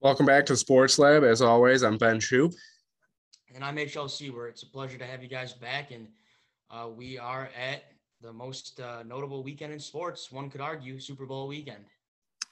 [0.00, 1.24] Welcome back to the Sports Lab.
[1.24, 2.52] As always, I'm Ben Shoop.
[3.54, 4.48] And I'm HL Seaver.
[4.48, 5.90] It's a pleasure to have you guys back.
[5.90, 6.08] And
[6.70, 7.84] uh, we are at
[8.20, 11.84] the most uh, notable weekend in sports, one could argue, Super Bowl weekend.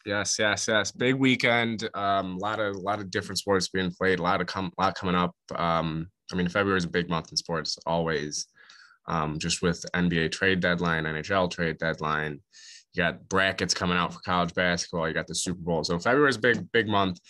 [0.05, 0.91] Yes, yes, yes.
[0.91, 1.89] Big weekend.
[1.95, 4.19] Um, a lot of a lot of different sports being played.
[4.19, 5.35] A lot of com- lot coming up.
[5.55, 8.47] Um, I mean, February is a big month in sports always.
[9.07, 12.41] Um, just with NBA trade deadline, NHL trade deadline,
[12.95, 15.09] you got brackets coming out for college basketball.
[15.09, 15.85] You got the Super Bowl.
[15.85, 17.21] So February is big, big month.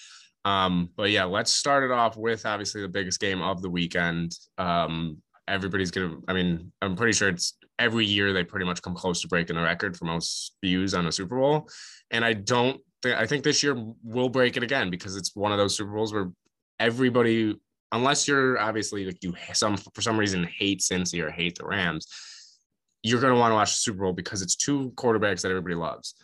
[0.44, 4.36] Um, but yeah, let's start it off with obviously the biggest game of the weekend.
[4.58, 6.16] Um, everybody's gonna.
[6.26, 9.56] I mean, I'm pretty sure it's every year they pretty much come close to breaking
[9.56, 11.68] the record for most views on a Super Bowl.
[12.10, 15.52] And I don't think I think this year will break it again because it's one
[15.52, 16.30] of those Super Bowls where
[16.80, 17.54] everybody,
[17.92, 22.08] unless you're obviously like you some for some reason hate Cincy or hate the Rams
[23.02, 25.74] you're going to want to watch the Super Bowl because it's two quarterbacks that everybody
[25.74, 26.14] loves.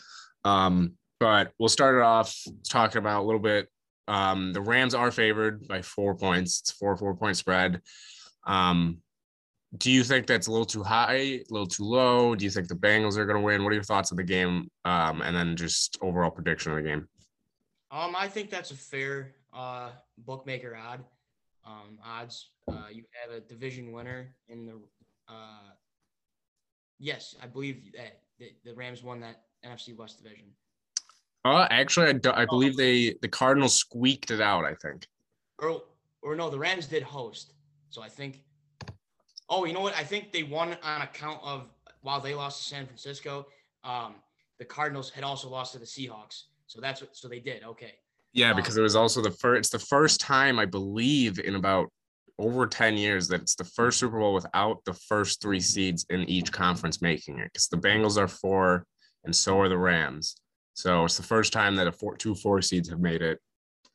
[0.44, 2.36] Um, but we'll start it off
[2.68, 3.68] talking about a little bit.
[4.06, 6.60] Um, the Rams are favored by four points.
[6.60, 7.82] It's four four point spread.
[8.46, 8.98] Um,
[9.76, 12.34] do you think that's a little too high, a little too low?
[12.34, 13.64] Do you think the Bengals are going to win?
[13.64, 14.70] What are your thoughts on the game?
[14.86, 17.06] Um, and then just overall prediction of the game.
[17.90, 21.04] Um, I think that's a fair uh, bookmaker odd
[21.66, 22.50] um, odds.
[22.66, 24.80] Uh, you have a division winner in the
[25.28, 25.72] uh,
[26.98, 30.46] Yes, I believe that the, Rams won that NFC West division.
[31.44, 34.64] Uh, actually, I, do, I believe they the Cardinals squeaked it out.
[34.64, 35.06] I think.
[35.60, 35.82] Or
[36.22, 37.54] or no, the Rams did host.
[37.90, 38.42] So I think.
[39.50, 39.96] Oh, you know what?
[39.96, 41.68] I think they won on account of
[42.02, 43.46] while they lost to San Francisco.
[43.84, 44.16] Um,
[44.58, 46.44] the Cardinals had also lost to the Seahawks.
[46.66, 47.16] So that's what.
[47.16, 47.62] So they did.
[47.62, 47.94] Okay.
[48.32, 49.58] Yeah, because um, it was also the first.
[49.58, 51.90] It's the first time I believe in about
[52.38, 56.20] over 10 years that it's the first Super Bowl without the first three seeds in
[56.28, 57.50] each conference making it.
[57.52, 58.86] Because the Bengals are four,
[59.24, 60.36] and so are the Rams.
[60.74, 63.40] So it's the first time that a four, two four seeds have made it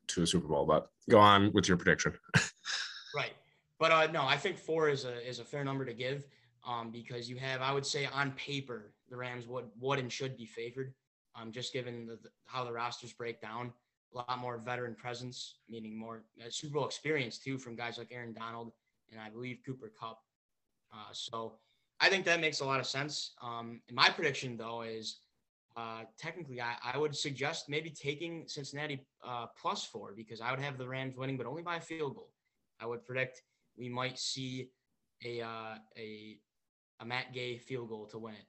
[0.07, 0.65] to a Super Bowl.
[0.65, 2.13] But go on with your prediction.
[3.15, 3.33] right,
[3.79, 6.25] but uh, no, I think four is a is a fair number to give
[6.67, 10.35] um, because you have, I would say, on paper, the Rams would would and should
[10.35, 10.93] be favored.
[11.35, 13.73] Um, just given the, the, how the rosters break down
[14.13, 18.11] a lot more veteran presence, meaning more uh, Super Bowl experience too from guys like
[18.11, 18.71] Aaron Donald
[19.11, 20.19] and I believe Cooper Kupp.
[20.93, 21.53] Uh, so
[21.99, 23.33] I think that makes a lot of sense.
[23.41, 25.19] Um, my prediction though is
[25.75, 30.59] uh, technically I, I, would suggest maybe taking Cincinnati uh, plus four because I would
[30.59, 32.29] have the Rams winning, but only by a field goal.
[32.79, 33.41] I would predict
[33.75, 34.69] we might see
[35.25, 36.37] a uh, a
[36.99, 38.45] a Matt Gay field goal to win it.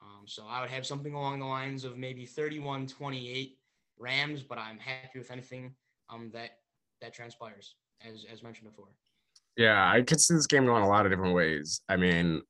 [0.00, 3.58] Um, so I would have something along the lines of maybe 31 28
[3.98, 5.74] Rams, but I'm happy with anything
[6.10, 6.50] um, that
[7.00, 8.88] that transpires, as as mentioned before.
[9.56, 11.82] Yeah, I could see this game going a lot of different ways.
[11.88, 12.42] I mean,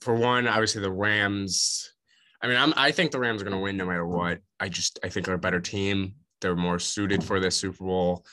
[0.00, 1.92] for one, obviously the Rams.
[2.42, 4.40] I mean, I'm, I think the Rams are going to win no matter what.
[4.60, 6.14] I just I think they're a better team.
[6.40, 8.24] They're more suited for this Super Bowl.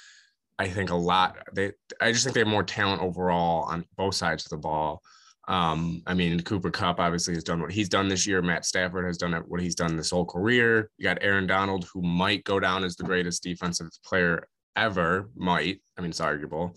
[0.60, 1.38] I think a lot.
[1.54, 5.02] They I just think they have more talent overall on both sides of the ball.
[5.48, 8.42] Um, I mean, Cooper Kupp obviously has done what he's done this year.
[8.42, 10.90] Matt Stafford has done what he's done this whole career.
[10.98, 15.30] You got Aaron Donald, who might go down as the greatest defensive player ever.
[15.36, 15.82] Might.
[15.98, 16.76] I mean, it's arguable.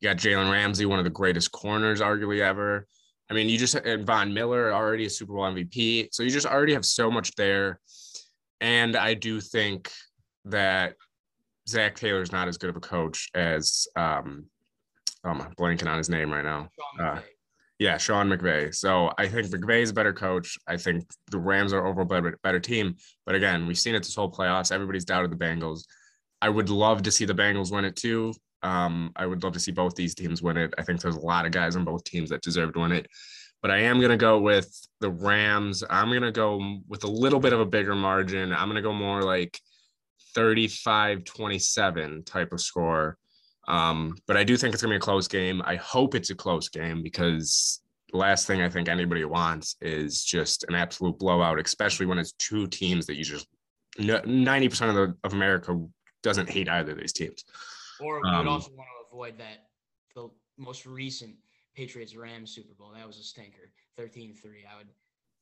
[0.00, 2.86] You got Jalen Ramsey, one of the greatest corners, arguably ever.
[3.30, 6.08] I mean, you just and Von Miller already a Super Bowl MVP.
[6.12, 7.80] So you just already have so much there.
[8.60, 9.90] And I do think
[10.44, 10.96] that
[11.68, 14.46] Zac Taylor is not as good of a coach as um,
[15.24, 16.68] oh, I'm blanking on his name right now.
[17.00, 17.20] Uh,
[17.82, 18.72] yeah, Sean McVay.
[18.72, 20.56] So I think McVay is a better coach.
[20.68, 22.94] I think the Rams are overall better, better team.
[23.26, 24.70] But again, we've seen it this whole playoffs.
[24.70, 25.82] Everybody's doubted the Bengals.
[26.40, 28.34] I would love to see the Bengals win it too.
[28.62, 30.72] Um, I would love to see both these teams win it.
[30.78, 33.08] I think there's a lot of guys on both teams that deserve to win it.
[33.62, 35.82] But I am going to go with the Rams.
[35.90, 38.52] I'm going to go with a little bit of a bigger margin.
[38.52, 39.58] I'm going to go more like
[40.36, 43.18] 35 27 type of score.
[43.68, 45.62] Um, but I do think it's gonna be a close game.
[45.64, 47.80] I hope it's a close game because
[48.10, 52.32] the last thing I think anybody wants is just an absolute blowout, especially when it's
[52.32, 53.46] two teams that you just
[53.98, 55.78] 90% of the of America
[56.22, 57.44] doesn't hate either of these teams.
[58.00, 59.66] Or we would um, also want to avoid that
[60.14, 61.34] the most recent
[61.74, 62.92] Patriots Rams Super Bowl.
[62.94, 63.70] That was a stinker.
[63.98, 64.34] 13-3.
[64.72, 64.88] I would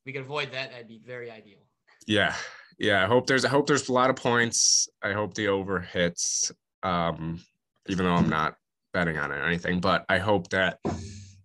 [0.07, 1.59] we could avoid that, that'd be very ideal.
[2.07, 2.35] Yeah.
[2.79, 3.05] Yeah.
[3.05, 4.89] I hope there's I hope there's a lot of points.
[5.03, 6.51] I hope the over hits.
[6.83, 7.43] Um,
[7.89, 8.55] even though I'm not
[8.93, 9.81] betting on it or anything.
[9.81, 10.79] But I hope that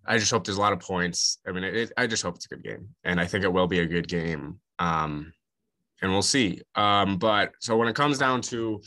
[0.06, 1.40] I just hope there's a lot of points.
[1.48, 3.68] I mean, it, I just hope it's a good game, and I think it will
[3.68, 4.60] be a good game.
[4.80, 5.34] Um,
[6.02, 6.62] and we'll see.
[6.76, 8.82] Um, but so when it comes down to,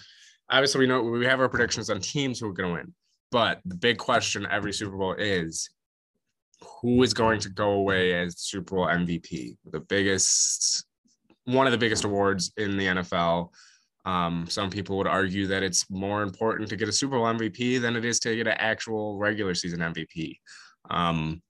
[0.51, 2.95] obviously we know we have our predictions on teams who are going to win.
[3.31, 5.69] But the big question every Super Bowl is
[6.81, 9.57] who is going to go away as Super Bowl MVP?
[9.71, 10.85] The biggest,
[11.45, 13.51] one of the biggest awards in the NFL.
[14.05, 17.81] Um, some people would argue that it's more important to get a Super Bowl MVP
[17.81, 20.39] than it is to get an actual regular season MVP.
[20.89, 21.43] Um,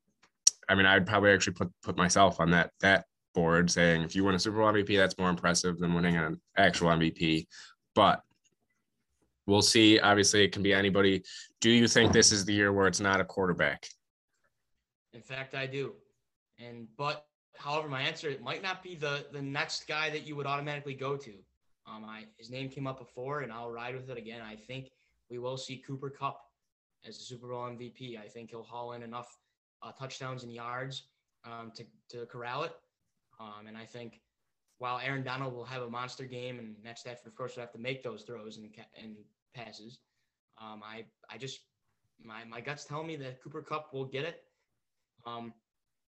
[0.69, 3.05] I mean, I'd probably actually put put myself on that that
[3.35, 6.41] board, saying if you win a Super Bowl MVP, that's more impressive than winning an
[6.57, 7.47] actual MVP.
[7.95, 8.23] But
[9.47, 9.99] we'll see.
[9.99, 11.23] Obviously, it can be anybody.
[11.61, 13.89] Do you think this is the year where it's not a quarterback?
[15.13, 15.95] In fact, I do.
[16.59, 20.37] And but however, my answer it might not be the the next guy that you
[20.37, 21.33] would automatically go to.
[21.89, 24.41] Um, I his name came up before, and I'll ride with it again.
[24.43, 24.91] I think
[25.31, 26.41] we will see Cooper Kupp
[27.07, 28.19] as the Super Bowl MVP.
[28.19, 29.37] I think he'll haul in enough
[29.83, 31.05] uh, touchdowns and yards
[31.45, 32.73] um, to to corral it.
[33.41, 34.21] Um, and I think
[34.79, 37.73] while Aaron Donald will have a monster game, and Matt Stafford, of course, will have
[37.73, 38.71] to make those throws and
[39.01, 39.17] and
[39.55, 39.99] passes.
[40.61, 41.61] Um, I I just
[42.23, 44.43] my my guts tell me that Cooper Kupp will get it.
[45.27, 45.53] Um,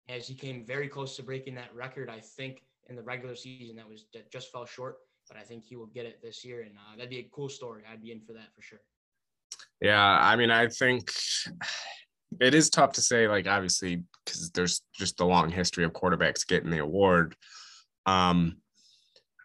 [0.08, 3.76] as he came very close to breaking that record, I think in the regular season
[3.76, 4.99] that was that just fell short.
[5.28, 7.49] But I think he will get it this year, and uh, that'd be a cool
[7.49, 7.82] story.
[7.90, 8.81] I'd be in for that for sure.
[9.81, 11.11] Yeah, I mean, I think
[12.40, 16.46] it is tough to say, like obviously, because there's just the long history of quarterbacks
[16.46, 17.34] getting the award.
[18.06, 18.58] Um,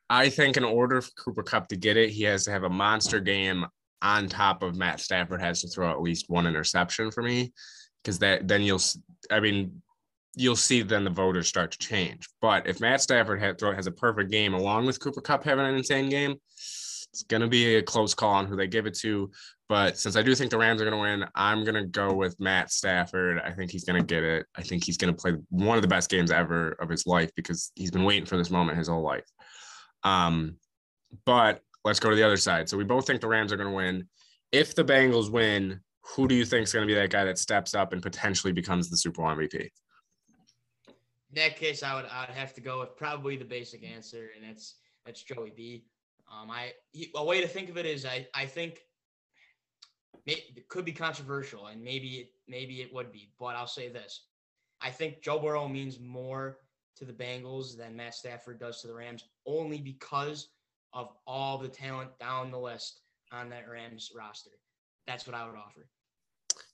[0.10, 2.69] I think in order for Cooper Kupp to get it, he has to have a
[2.69, 3.66] monster game
[4.01, 7.54] on top of Matt Stafford has to throw at least one interception for me,
[8.04, 8.81] because that then you'll,
[9.31, 9.81] I mean,
[10.36, 12.28] you'll see then the voters start to change.
[12.42, 16.10] But if Matt Stafford has a perfect game along with Cooper Kupp having an insane
[16.10, 19.30] game, it's going to be a close call on who they give it to.
[19.68, 22.13] But since I do think the Rams are going to win, I'm going to go
[22.13, 23.39] with Matt Stafford.
[23.39, 24.45] I think he's going to get it.
[24.56, 27.31] I think he's going to play one of the best games ever of his life
[27.36, 29.25] because he's been waiting for this moment his whole life.
[30.04, 30.57] Um,
[31.25, 32.69] but let's go to the other side.
[32.69, 34.07] So we both think the Rams are going to win.
[34.51, 35.81] If the Bengals win,
[36.16, 38.54] who do you think is going to be that guy that steps up and potentially
[38.54, 39.69] becomes the Super Bowl MVP?
[41.33, 44.30] In that case, I would I would have to go with probably the basic answer,
[44.36, 44.75] and that's
[45.06, 45.86] that's Joey B.
[46.31, 48.80] Um, I he, a way to think of it is I I think
[50.25, 54.25] it could be controversial, and maybe maybe it would be, but I'll say this:
[54.81, 56.57] I think Joe Burrow means more
[56.98, 60.50] to the Bengals than Matt Stafford does to the Rams, only because
[60.94, 63.01] of all the talent down the list
[63.31, 64.51] on that Rams roster.
[65.07, 65.88] That's what I would offer.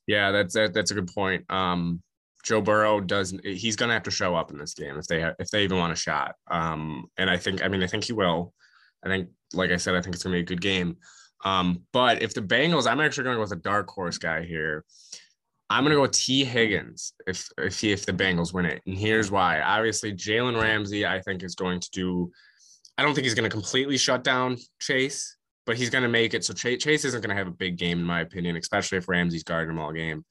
[0.07, 1.45] Yeah, that's that, that's a good point.
[1.50, 2.01] Um,
[2.48, 3.46] Joe Burrow doesn't.
[3.46, 5.80] He's going to have to show up in this game if they if they even
[5.80, 6.36] want a shot.
[6.50, 8.54] Um, and I think I mean I think he will.
[9.04, 10.96] I think, like I said, I think it's going to be a good game.
[11.44, 14.44] Um, but if the Bengals, I'm actually going to go with a dark horse guy
[14.44, 14.86] here.
[15.70, 18.82] I'm going to go with Tee Higgins if if he, if the Bengals win it,
[18.86, 19.60] and here's why.
[19.60, 22.32] Obviously, Jalen Ramsey, I think, is going to do.
[22.98, 25.36] I don't think he's going to completely shut down Chase,
[25.66, 26.46] but he's going to make it.
[26.46, 29.10] So Chase, Chase isn't going to have a big game, in my opinion, especially if
[29.10, 30.24] Ramsey's guarding him all game.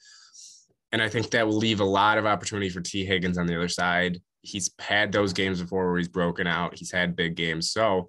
[0.97, 3.55] And I think that will leave a lot of opportunity for Tee Higgins on the
[3.55, 4.19] other side.
[4.41, 6.75] He's had those games before where he's broken out.
[6.75, 7.71] He's had big games.
[7.71, 8.09] So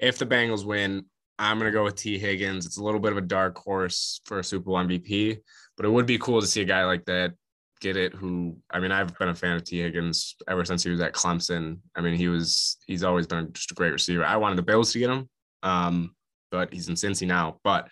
[0.00, 1.04] if the Bengals win,
[1.38, 2.66] I'm going to go with Tee Higgins.
[2.66, 5.38] It's a little bit of a dark horse for a Super Bowl MVP,
[5.76, 7.34] but it would be cool to see a guy like that
[7.80, 8.12] get it.
[8.14, 11.12] Who, I mean, I've been a fan of Tee Higgins ever since he was at
[11.12, 11.78] Clemson.
[11.94, 14.24] I mean, he was, he's always been just a great receiver.
[14.24, 15.28] I wanted the Bills to get him,
[15.62, 16.16] um,
[16.50, 17.60] but he's in Cincy now.
[17.62, 17.86] But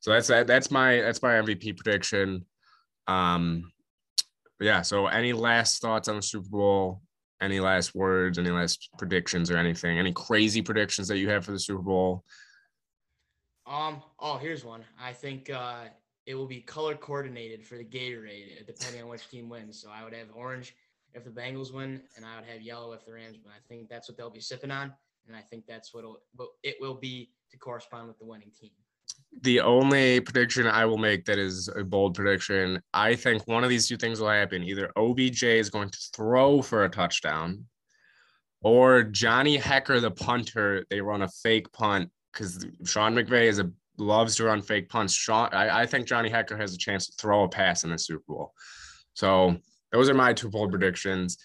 [0.00, 2.44] so that's that, that's my that's my MVP prediction.
[3.06, 3.70] Um,
[4.60, 4.82] yeah.
[4.82, 7.02] So, any last thoughts on the Super Bowl?
[7.40, 8.38] Any last words?
[8.38, 9.98] Any last predictions or anything?
[9.98, 12.24] Any crazy predictions that you have for the Super Bowl?
[13.66, 14.02] Um.
[14.18, 14.84] Oh, here's one.
[15.00, 15.84] I think uh,
[16.24, 19.80] it will be color coordinated for the Gatorade, uh, depending on which team wins.
[19.80, 20.74] So I would have orange
[21.14, 23.52] if the Bengals win, and I would have yellow if the Rams win.
[23.52, 24.92] I think that's what they'll be sipping on,
[25.26, 26.04] and I think that's what
[26.62, 28.70] it will be to correspond with the winning team
[29.42, 33.70] the only prediction I will make that is a bold prediction, I think one of
[33.70, 34.62] these two things will happen.
[34.62, 37.66] Either OBJ is going to throw for a touchdown,
[38.62, 43.70] or Johnny Hekker, the punter, they run a fake punt because Sean McVay is a
[43.98, 45.14] loves to run fake punts.
[45.14, 47.98] Sean, I, I think Johnny Hekker has a chance to throw a pass in the
[47.98, 48.52] Super Bowl.
[49.14, 49.56] So
[49.92, 51.38] those are my two bold predictions.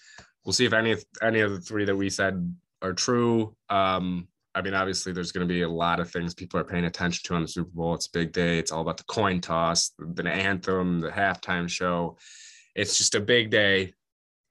[0.44, 3.54] We'll see if any any of the three that we said are true.
[3.70, 6.84] Um, I mean, obviously, there's going to be a lot of things people are paying
[6.84, 7.94] attention to on the Super Bowl.
[7.94, 8.58] It's a big day.
[8.58, 12.18] It's all about the coin toss, the anthem, the halftime show.
[12.74, 13.94] It's just a big day,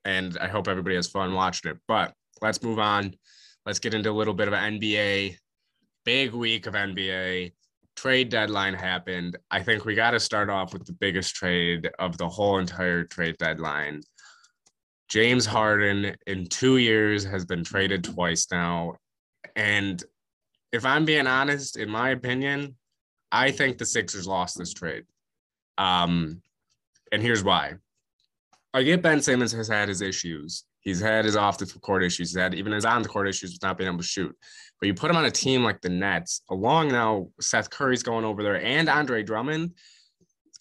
[0.03, 1.77] and I hope everybody has fun watching it.
[1.87, 3.15] But let's move on.
[3.65, 5.35] Let's get into a little bit of an NBA.
[6.03, 7.51] Big week of NBA.
[7.95, 9.37] Trade deadline happened.
[9.51, 13.03] I think we got to start off with the biggest trade of the whole entire
[13.03, 14.01] trade deadline.
[15.09, 18.95] James Harden in two years has been traded twice now
[19.55, 20.03] and
[20.71, 22.75] if I'm being honest, in my opinion,
[23.31, 25.03] I think the Sixers lost this trade.
[25.77, 26.41] Um,
[27.11, 27.75] and here's why.
[28.73, 32.31] I get Ben Simmons has had his issues, He's had his off the court issues.
[32.31, 34.35] He's had even his on the court issues with not being able to shoot.
[34.79, 38.25] But you put him on a team like the Nets, along now Seth Curry's going
[38.25, 39.75] over there and Andre Drummond.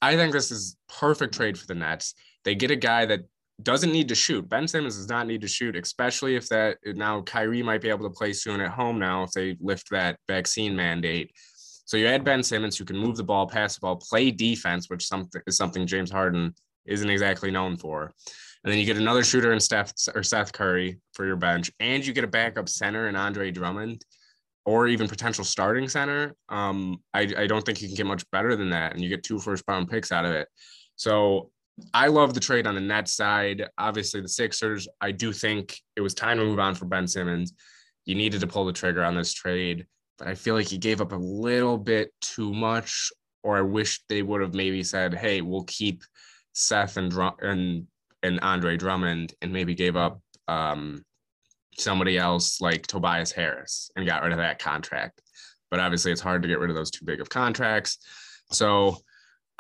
[0.02, 2.14] I think this is perfect trade for the Nets.
[2.44, 3.20] They get a guy that
[3.62, 4.48] doesn't need to shoot.
[4.48, 8.08] Ben Simmons does not need to shoot, especially if that now Kyrie might be able
[8.08, 11.32] to play soon at home now if they lift that vaccine mandate.
[11.84, 14.88] So you add Ben Simmons who can move the ball, pass the ball, play defense,
[14.88, 16.54] which something is something James Harden
[16.86, 18.12] isn't exactly known for.
[18.62, 22.06] And then you get another shooter in Steph or Seth Curry for your bench, and
[22.06, 24.04] you get a backup center in Andre Drummond,
[24.66, 26.34] or even potential starting center.
[26.48, 29.24] Um, I, I don't think you can get much better than that, and you get
[29.24, 30.46] two first round picks out of it.
[30.96, 31.50] So
[31.94, 33.68] I love the trade on the net side.
[33.78, 37.52] Obviously, the Sixers, I do think it was time to move on for Ben Simmons.
[38.04, 39.86] You needed to pull the trigger on this trade,
[40.18, 43.10] but I feel like he gave up a little bit too much,
[43.42, 46.02] or I wish they would have maybe said, "Hey, we'll keep
[46.52, 47.86] Seth and Drum- and
[48.22, 51.04] and Andre Drummond, and maybe gave up um,
[51.78, 55.20] somebody else like Tobias Harris and got rid of that contract."
[55.70, 57.98] But obviously, it's hard to get rid of those too big of contracts.
[58.50, 58.98] So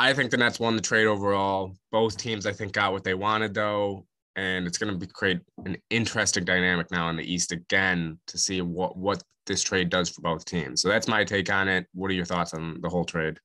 [0.00, 1.76] I think the Nets won the trade overall.
[1.92, 5.40] Both teams, I think, got what they wanted though, and it's going to be create
[5.66, 10.08] an interesting dynamic now in the East again to see what what this trade does
[10.08, 10.80] for both teams.
[10.80, 11.86] So that's my take on it.
[11.92, 13.38] What are your thoughts on the whole trade?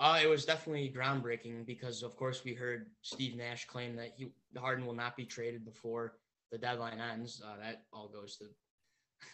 [0.00, 4.32] Uh, it was definitely groundbreaking because, of course, we heard Steve Nash claim that he
[4.56, 6.14] Harden will not be traded before
[6.50, 7.40] the deadline ends.
[7.46, 8.46] Uh, that all goes to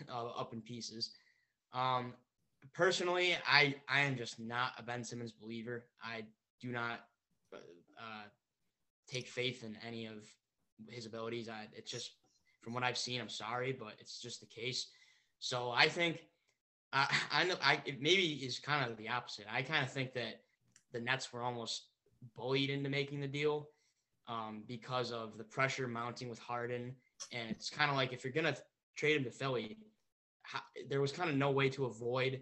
[0.12, 1.12] uh, up in pieces.
[1.72, 2.12] Um,
[2.72, 5.84] personally, I I am just not a Ben Simmons believer.
[6.02, 6.22] I
[6.60, 7.00] do not
[7.52, 8.24] uh,
[9.08, 10.24] take faith in any of
[10.88, 11.48] his abilities.
[11.48, 12.12] I it's just
[12.62, 13.20] from what I've seen.
[13.20, 14.88] I'm sorry, but it's just the case.
[15.38, 16.26] So I think
[16.92, 19.46] I I know I it maybe is kind of the opposite.
[19.52, 20.42] I kind of think that
[20.92, 21.88] the Nets were almost
[22.36, 23.68] bullied into making the deal
[24.28, 26.94] um, because of the pressure mounting with Harden,
[27.32, 28.56] and it's kind of like if you're gonna
[28.96, 29.76] trade him to Philly,
[30.42, 32.40] how, there was kind of no way to avoid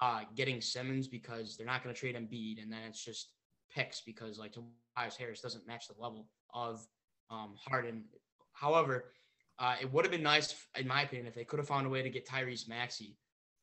[0.00, 3.30] uh, getting Simmons because they're not going to trade Embiid, and then it's just
[3.74, 6.86] picks because like Tobias Harris doesn't match the level of
[7.30, 8.04] um, Harden.
[8.52, 9.12] However,
[9.58, 11.90] uh, it would have been nice, in my opinion, if they could have found a
[11.90, 13.16] way to get Tyrese Maxey.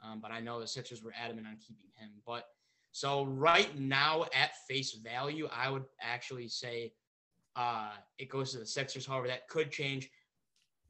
[0.04, 2.10] Um, but I know the Sixers were adamant on keeping him.
[2.26, 2.46] But
[2.92, 6.94] so right now, at face value, I would actually say
[7.56, 9.06] uh, it goes to the Sixers.
[9.06, 10.10] However, that could change.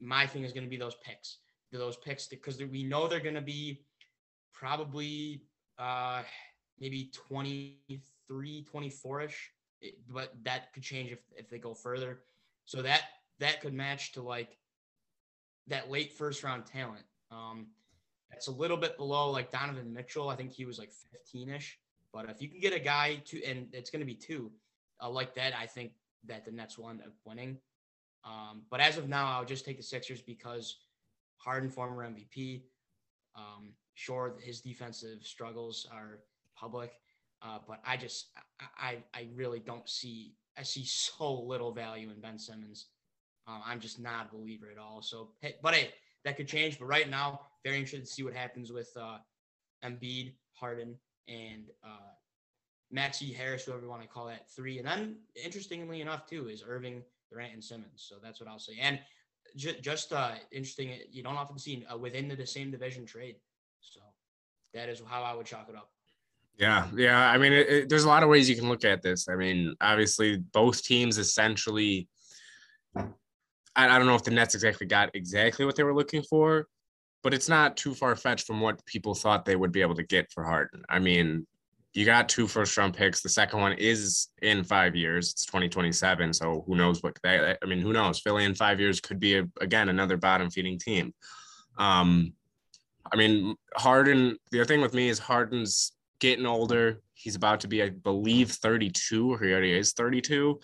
[0.00, 1.38] My thing is going to be those picks.
[1.72, 3.80] Those picks because we know they're going to be
[4.52, 5.42] probably
[5.78, 6.22] uh,
[6.78, 9.50] maybe 23, 24-ish.
[10.08, 12.20] but that could change if, if they go further.
[12.64, 13.02] So that
[13.40, 14.56] that could match to like
[15.66, 17.04] that late first round talent.
[17.30, 17.68] Um,
[18.30, 20.28] it's a little bit below like Donovan Mitchell.
[20.28, 20.90] I think he was like
[21.34, 21.78] 15-ish.
[22.12, 24.50] But if you can get a guy to, and it's going to be two
[25.02, 25.92] uh, like that, I think
[26.26, 27.58] that the Nets will end up winning.
[28.24, 30.76] Um, but as of now, I'll just take the Sixers because
[31.38, 32.62] Harden, former MVP,
[33.36, 36.20] um, Sure, his defensive struggles are
[36.56, 36.92] public,
[37.42, 38.28] uh, but I just
[38.78, 42.86] I I really don't see I see so little value in Ben Simmons.
[43.46, 45.02] Uh, I'm just not a believer at all.
[45.02, 45.90] So, hey, but hey,
[46.24, 46.78] that could change.
[46.78, 49.18] But right now, very interested to see what happens with uh,
[49.84, 50.96] Embiid, Harden,
[51.28, 52.12] and uh,
[52.90, 54.78] Maxey Harris, whoever you want to call that three.
[54.78, 58.06] And then, interestingly enough, too, is Irving, Durant, and Simmons.
[58.08, 58.78] So that's what I'll say.
[58.80, 59.00] And
[59.56, 63.36] j- just uh, interesting, you don't often see uh, within the, the same division trade.
[63.80, 64.00] So
[64.74, 65.90] that is how I would chalk it up.
[66.58, 67.30] Yeah, yeah.
[67.30, 69.28] I mean, it, it, there's a lot of ways you can look at this.
[69.28, 72.08] I mean, obviously, both teams essentially.
[72.94, 76.66] I, I don't know if the Nets exactly got exactly what they were looking for,
[77.22, 80.02] but it's not too far fetched from what people thought they would be able to
[80.02, 80.82] get for Harden.
[80.88, 81.46] I mean,
[81.94, 83.20] you got two first round picks.
[83.20, 85.32] The second one is in five years.
[85.32, 86.32] It's 2027.
[86.32, 88.20] So who knows what they, I mean, who knows?
[88.20, 91.12] Philly in five years could be, a, again, another bottom feeding team.
[91.76, 92.32] Um,
[93.12, 97.02] I mean, Harden, the other thing with me is Harden's getting older.
[97.14, 100.60] He's about to be, I believe, 32, or he already is 32.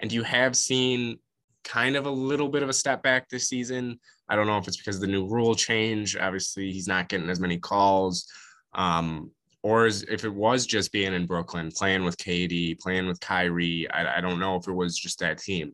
[0.00, 1.18] And you have seen
[1.64, 3.98] kind of a little bit of a step back this season.
[4.28, 6.16] I don't know if it's because of the new rule change.
[6.16, 8.30] Obviously, he's not getting as many calls.
[8.74, 9.30] Um,
[9.66, 13.90] or if it was just being in Brooklyn, playing with KD, playing with Kyrie.
[13.90, 15.72] I, I don't know if it was just that team.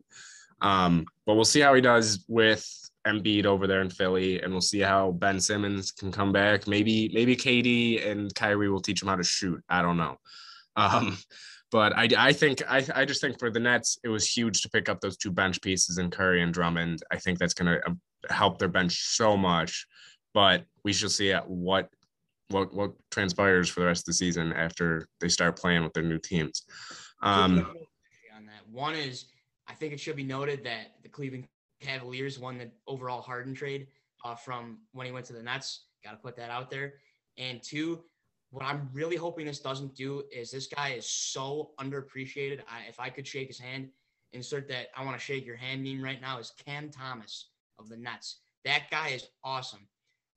[0.61, 2.67] Um, but we'll see how he does with
[3.05, 6.65] Embiid over there in Philly, and we'll see how Ben Simmons can come back.
[6.65, 9.63] Maybe maybe KD and Kyrie will teach him how to shoot.
[9.69, 10.17] I don't know.
[10.75, 11.15] Um,
[11.71, 14.71] but I, I think I, I just think for the Nets it was huge to
[14.71, 17.03] pick up those two bench pieces in Curry and Drummond.
[17.11, 19.85] I think that's going to um, help their bench so much.
[20.33, 21.89] But we shall see at what
[22.53, 26.03] what what transpires for the rest of the season after they start playing with their
[26.03, 26.63] new teams.
[27.21, 27.59] Um,
[28.35, 29.25] on that one is
[29.67, 31.47] I think it should be noted that the Cleveland
[31.81, 33.87] Cavaliers won the overall Harden trade
[34.23, 35.85] uh, from when he went to the Nets.
[36.03, 36.93] Got to put that out there.
[37.37, 38.03] And two,
[38.51, 42.59] what I'm really hoping this doesn't do is this guy is so underappreciated.
[42.67, 43.89] I, if I could shake his hand,
[44.33, 47.89] insert that I want to shake your hand meme right now is Cam Thomas of
[47.89, 48.41] the Nets.
[48.65, 49.87] That guy is awesome.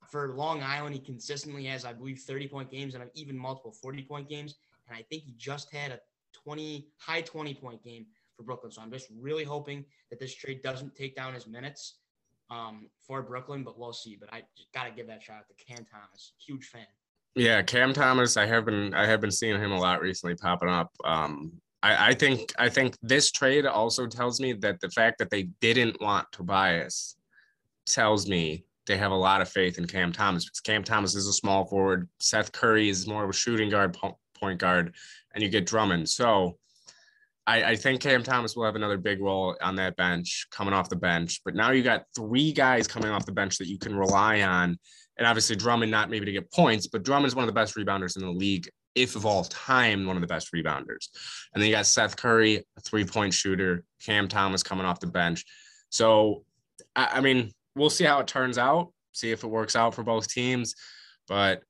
[0.09, 4.03] For Long Island, he consistently has, I believe, 30 point games and even multiple 40
[4.03, 4.55] point games.
[4.87, 5.99] And I think he just had a
[6.33, 8.71] 20, high 20 point game for Brooklyn.
[8.71, 11.95] So I'm just really hoping that this trade doesn't take down his minutes
[12.49, 14.17] um, for Brooklyn, but we'll see.
[14.19, 16.33] But I got to give that shout out to Cam Thomas.
[16.45, 16.85] Huge fan.
[17.35, 18.37] Yeah, Cam Thomas.
[18.37, 20.91] I have been I have been seeing him a lot recently popping up.
[21.03, 25.29] Um, I, I think I think this trade also tells me that the fact that
[25.29, 27.15] they didn't want Tobias
[27.85, 31.27] tells me they have a lot of faith in Cam Thomas because Cam Thomas is
[31.27, 32.09] a small forward.
[32.19, 33.97] Seth Curry is more of a shooting guard,
[34.33, 34.95] point guard,
[35.33, 36.09] and you get Drummond.
[36.09, 36.57] So
[37.45, 40.89] I, I, think Cam Thomas will have another big role on that bench coming off
[40.89, 41.41] the bench.
[41.45, 44.77] But now you got three guys coming off the bench that you can rely on.
[45.17, 47.75] And obviously Drummond not maybe to get points, but Drummond is one of the best
[47.75, 51.07] rebounders in the league, if of all time, one of the best rebounders.
[51.53, 55.43] And then you got Seth Curry, a three-point shooter, Cam Thomas coming off the bench.
[55.89, 56.43] So
[56.95, 60.03] I, I mean, we'll see how it turns out, see if it works out for
[60.03, 60.75] both teams.
[61.27, 61.63] But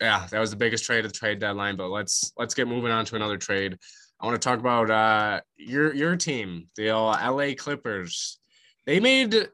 [0.00, 1.76] yeah, that was the biggest trade of the trade deadline.
[1.76, 3.76] But let's let's get moving on to another trade.
[4.20, 8.38] I want to talk about uh, your your team, the uh, LA Clippers.
[8.86, 9.48] They made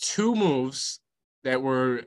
[0.00, 1.00] two moves
[1.44, 2.02] that were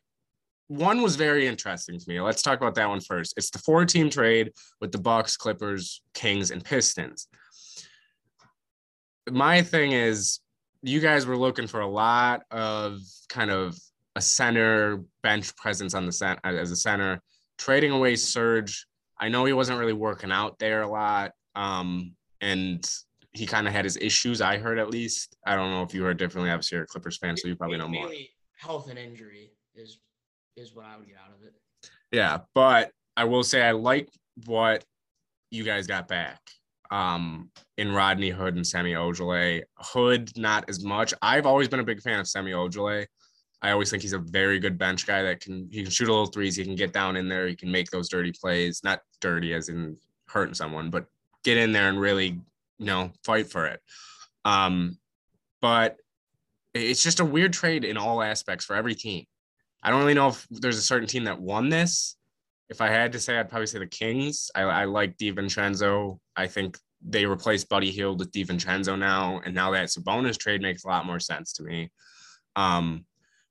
[0.67, 2.21] one was very interesting to me.
[2.21, 3.33] Let's talk about that one first.
[3.37, 7.27] It's the four team trade with the Bucks, Clippers, Kings, and Pistons.
[9.29, 10.39] My thing is,
[10.81, 13.77] you guys were looking for a lot of kind of
[14.15, 17.21] a center bench presence on the center as a center,
[17.57, 18.85] trading away Serge.
[19.19, 21.31] I know he wasn't really working out there a lot.
[21.55, 22.89] Um, and
[23.33, 24.41] he kind of had his issues.
[24.41, 25.35] I heard at least.
[25.45, 26.51] I don't know if you heard differently.
[26.51, 28.09] Obviously, you're a Clippers fan, so you probably know more.
[28.57, 29.99] Health and injury is
[30.55, 31.53] is what I would get out of it.
[32.11, 34.09] Yeah, but I will say I like
[34.45, 34.83] what
[35.51, 36.39] you guys got back
[36.91, 39.63] um, in Rodney Hood and Semi Ojeleye.
[39.77, 41.13] Hood, not as much.
[41.21, 43.05] I've always been a big fan of Semi Ojeleye.
[43.61, 46.11] I always think he's a very good bench guy that can he can shoot a
[46.11, 46.55] little threes.
[46.55, 47.47] He can get down in there.
[47.47, 48.81] He can make those dirty plays.
[48.83, 51.05] Not dirty as in hurting someone, but
[51.43, 52.39] get in there and really,
[52.77, 53.81] you know, fight for it.
[54.45, 54.97] Um,
[55.61, 55.97] but
[56.73, 59.25] it's just a weird trade in all aspects for every team.
[59.83, 62.15] I don't really know if there's a certain team that won this.
[62.69, 64.51] If I had to say, I'd probably say the Kings.
[64.53, 66.19] I, I like DiVincenzo.
[66.35, 70.83] I think they replaced Buddy Hield with DiVincenzo now, and now that Sabonis trade makes
[70.83, 71.91] a lot more sense to me.
[72.55, 73.05] Um,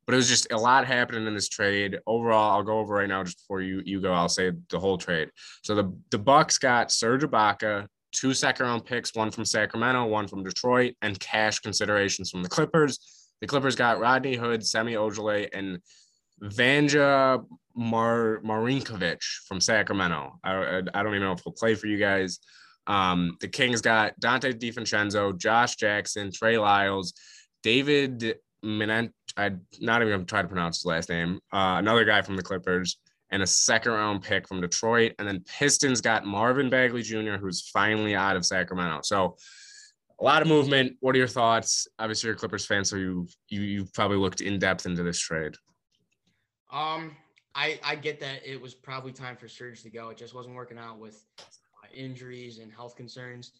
[0.07, 1.99] but it was just a lot happening in this trade.
[2.07, 4.13] Overall, I'll go over right now just before you you go.
[4.13, 5.31] I'll say the whole trade.
[5.63, 10.27] So the the Bucks got Serge Ibaka, two second round picks, one from Sacramento, one
[10.27, 12.99] from Detroit, and cash considerations from the Clippers.
[13.41, 15.79] The Clippers got Rodney Hood, Semi Ojeleye, and
[16.43, 17.45] Vanja
[17.77, 20.39] Mar Marinkovic from Sacramento.
[20.43, 22.39] I, I don't even know if he'll play for you guys.
[22.89, 27.13] Um, the Kings got Donte DiVincenzo, Josh Jackson, Trey Lyles,
[27.63, 31.39] David Minent, I'm not even gonna try to pronounce his last name.
[31.53, 32.99] Uh, another guy from the Clippers
[33.31, 35.13] and a second round pick from Detroit.
[35.19, 39.01] And then Pistons got Marvin Bagley Jr., who's finally out of Sacramento.
[39.05, 39.37] So
[40.21, 40.97] a lot of movement.
[41.01, 41.87] What are your thoughts?
[41.99, 45.21] Obviously, you're a Clippers fan, so you you you probably looked in depth into this
[45.21, 45.55] trade.
[46.73, 47.17] Um,
[47.55, 50.09] I I get that it was probably time for Serge to go.
[50.09, 51.25] It just wasn't working out with
[51.95, 53.53] injuries and health concerns.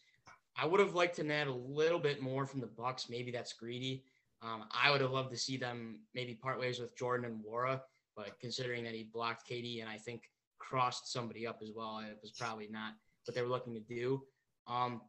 [0.55, 3.09] I would have liked to add a little bit more from the Bucks.
[3.09, 4.03] Maybe that's greedy.
[4.41, 7.81] Um, I would have loved to see them maybe part ways with Jordan and Nwora,
[8.15, 10.23] but considering that he blocked KD and I think
[10.57, 12.93] crossed somebody up as well, it was probably not
[13.25, 14.23] what they were looking to do.
[14.67, 15.01] Um,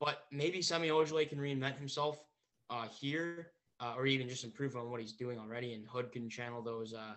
[0.00, 2.22] but maybe Semi Ojeleye can reinvent himself
[2.70, 5.74] uh, here, uh, or even just improve on what he's doing already.
[5.74, 7.14] And Hood can channel those uh,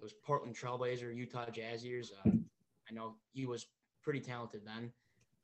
[0.00, 2.12] those Portland Trailblazer, Utah Jazz years.
[2.24, 2.30] Uh,
[2.88, 3.66] I know he was
[4.06, 4.92] pretty talented then.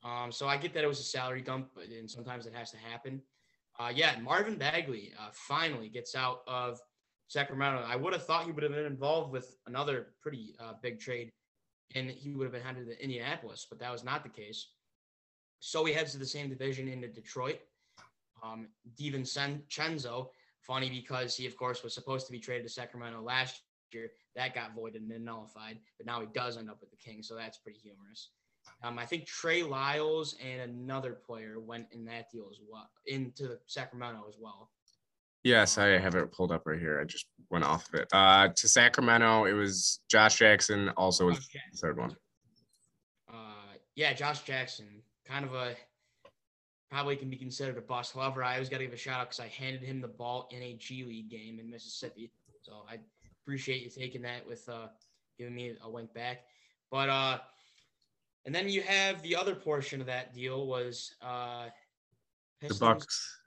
[0.05, 2.77] Um, so I get that it was a salary dump, and sometimes it has to
[2.77, 3.21] happen.
[3.77, 6.79] Uh, yeah, Marvin Bagley uh, finally gets out of
[7.27, 7.83] Sacramento.
[7.85, 11.29] I would have thought he would have been involved with another pretty uh, big trade,
[11.93, 14.69] and he would have been headed to Indianapolis, but that was not the case.
[15.59, 17.59] So he heads to the same division into Detroit.
[18.43, 18.67] Um,
[18.99, 20.27] DiVincenzo,
[20.61, 23.61] funny because he, of course, was supposed to be traded to Sacramento last
[23.93, 24.11] year.
[24.35, 27.27] That got voided and then nullified, but now he does end up with the Kings,
[27.27, 28.29] so that's pretty humorous.
[28.83, 33.57] Um, I think Trey Lyles and another player went in that deal as well, into
[33.67, 34.69] Sacramento as well.
[35.43, 37.01] Yes, I have it pulled up right here.
[37.01, 38.07] I just went off of it.
[38.13, 40.89] Uh, to Sacramento, it was Josh Jackson.
[40.95, 42.15] Also, was the third one.
[43.31, 45.75] Uh, yeah, Josh Jackson, kind of a
[46.89, 48.13] probably can be considered a bust.
[48.13, 50.47] However, I always got to give a shout out because I handed him the ball
[50.51, 52.31] in a G League game in Mississippi.
[52.61, 52.99] So I
[53.41, 54.87] appreciate you taking that with uh,
[55.37, 56.41] giving me a wink back.
[56.91, 57.39] But uh,
[58.45, 61.67] and then you have the other portion of that deal was uh,
[62.59, 63.37] Pistons, the Bucks,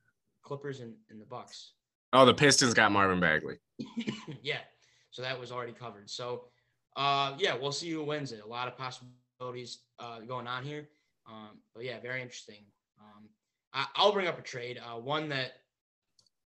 [0.43, 1.73] Clippers, and, and the Bucks.
[2.13, 3.57] Oh, the Pistons got Marvin Bagley.
[4.43, 4.61] yeah,
[5.11, 6.09] so that was already covered.
[6.09, 6.45] So
[6.97, 8.43] uh, yeah, we'll see who wins it.
[8.45, 10.89] A lot of possibilities uh, going on here.
[11.29, 12.65] Um, but yeah, very interesting.
[13.01, 13.29] Um,
[13.75, 14.79] I, will bring up a trade.
[14.79, 15.53] Uh, one that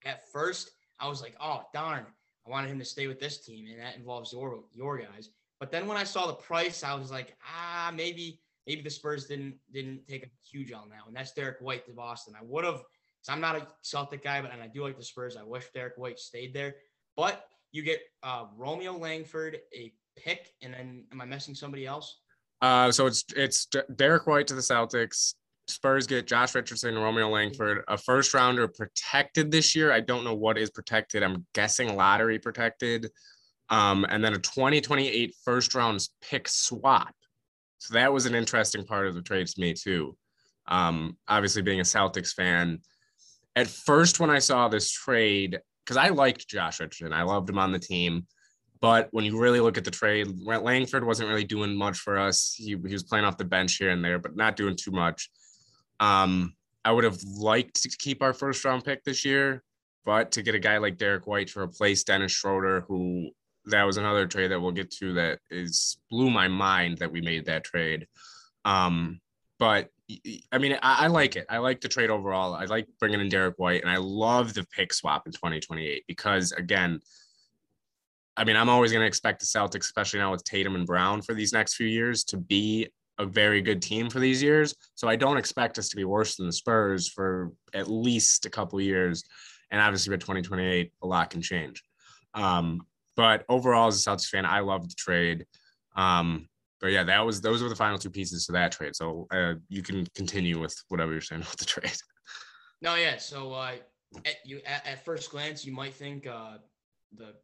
[0.04, 2.04] at first I was like, oh darn,
[2.46, 5.30] I wanted him to stay with this team, and that involves your your guys.
[5.60, 9.26] But then when I saw the price, I was like, ah, maybe maybe the Spurs
[9.26, 11.14] didn't didn't take a huge on that one.
[11.14, 12.34] That's Derrick White to Boston.
[12.38, 12.82] I would have.
[13.22, 15.36] So I'm not a Celtic guy, but and I do like the Spurs.
[15.36, 16.76] I wish Derrick White stayed there.
[17.16, 22.20] But you get uh, Romeo Langford, a pick, and then am I missing somebody else?
[22.62, 25.34] Uh, so it's it's Derrick White to the Celtics,
[25.70, 29.92] Spurs get Josh Richardson, Romeo Langford, a first rounder protected this year.
[29.92, 31.22] I don't know what is protected.
[31.22, 33.10] I'm guessing lottery protected.
[33.70, 37.14] Um, and then a 2028 first round pick swap.
[37.78, 40.16] So that was an interesting part of the trade to me, too.
[40.66, 42.80] Um, obviously, being a Celtics fan,
[43.56, 47.58] at first, when I saw this trade, because I liked Josh Richardson, I loved him
[47.58, 48.26] on the team.
[48.80, 52.54] But when you really look at the trade, Langford wasn't really doing much for us.
[52.56, 55.30] He, he was playing off the bench here and there, but not doing too much.
[56.00, 56.54] Um,
[56.84, 59.62] I would have liked to keep our first round pick this year,
[60.06, 63.30] but to get a guy like Derrick White to replace Dennis Schroeder, who
[63.66, 67.20] that was another trade that we'll get to that is blew my mind that we
[67.20, 68.06] made that trade.
[68.64, 69.20] Um,
[69.58, 69.88] but
[70.52, 71.46] I mean, I, I, like it.
[71.48, 72.54] I like the trade overall.
[72.54, 76.52] I like bringing in Derrick White, and I love the pick swap in 2028 because,
[76.52, 77.00] again,
[78.36, 81.20] I mean, I'm always going to expect the Celtics, especially now with Tatum and Brown
[81.20, 84.74] for these next few years, to be a very good team for these years.
[84.94, 88.50] So I don't expect us to be worse than the Spurs for at least a
[88.50, 89.24] couple years.
[89.70, 91.84] And obviously, by 2028, a lot can change.
[92.34, 92.80] Um,
[93.16, 95.46] but overall, as a Celtics fan, I love the trade.
[95.96, 96.48] Um,
[96.80, 98.96] but yeah, that was those were the final two pieces to that trade.
[98.96, 101.96] So uh, you can continue with whatever you're saying about the trade.
[102.80, 103.18] No, yeah.
[103.18, 103.74] So uh,
[104.24, 106.58] at you at, at first glance, you might think uh,
[107.16, 107.34] the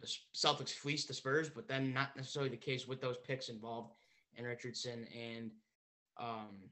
[0.00, 3.92] the Celtics fleeced the Spurs, but then not necessarily the case with those picks involved
[4.36, 5.50] and Richardson and
[6.20, 6.70] um,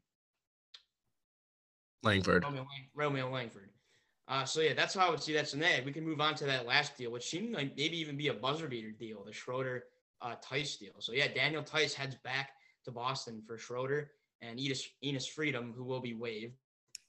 [2.02, 2.44] Langford.
[2.44, 3.70] Romeo, Romeo Langford.
[4.30, 5.50] Uh, so yeah, that's how I would see that.
[5.50, 8.28] Then we can move on to that last deal, which seemed like maybe even be
[8.28, 9.86] a buzzer beater deal, the Schroeder
[10.22, 10.92] uh, Theis deal.
[11.00, 12.50] So yeah, Daniel Theis heads back
[12.84, 16.54] to Boston for Schroeder and Enes, Enes Freedom, who will be waived.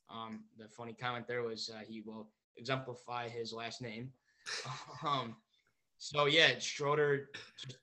[0.10, 4.10] Um, the funny comment there was uh, he will exemplify his last name.
[5.06, 5.36] um,
[6.00, 7.30] so yeah, Schroeder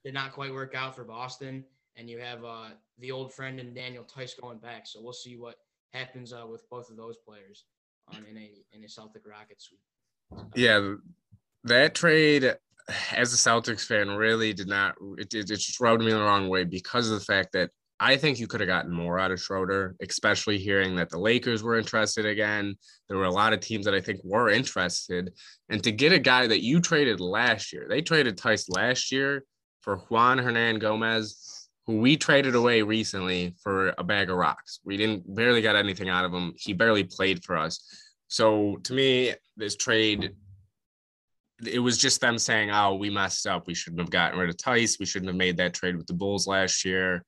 [0.05, 3.73] did not quite work out for Boston and you have uh, the old friend and
[3.73, 4.89] Daniel Theis going back.
[4.89, 5.61] So we'll see what
[5.93, 7.67] happens uh, with both of those players
[8.29, 9.81] in a in a Celtic Rocket sweep.
[10.55, 10.95] Yeah,
[11.65, 12.55] that trade
[13.13, 16.49] as a Celtics fan really did not it, it, it just rubbed me the wrong
[16.49, 19.41] way because of the fact that I think you could have gotten more out of
[19.41, 22.77] Schroeder, especially hearing that the Lakers were interested again.
[23.09, 25.33] There were a lot of teams that I think were interested.
[25.69, 29.45] And to get a guy that you traded last year, they traded Theis last year
[29.81, 31.58] for Juan Hernangomez
[31.89, 34.79] who we traded away recently for a bag of rocks.
[34.85, 36.53] We didn't barely got anything out of him.
[36.55, 37.81] He barely played for us.
[38.29, 40.37] So to me, this trade,
[41.67, 43.67] it was just them saying, "Oh, we messed up.
[43.67, 44.99] We shouldn't have gotten rid of Theis.
[45.01, 47.25] We shouldn't have made that trade with the Bulls last year."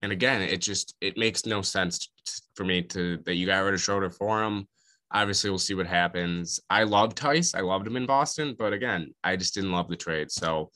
[0.00, 2.08] And again, it just it makes no sense
[2.54, 4.66] for me to that you got rid of Schroeder for him.
[5.12, 6.58] Obviously, we'll see what happens.
[6.70, 7.54] I love Theis.
[7.54, 10.30] I loved him in Boston, but again, I just didn't love the trade.
[10.30, 10.70] So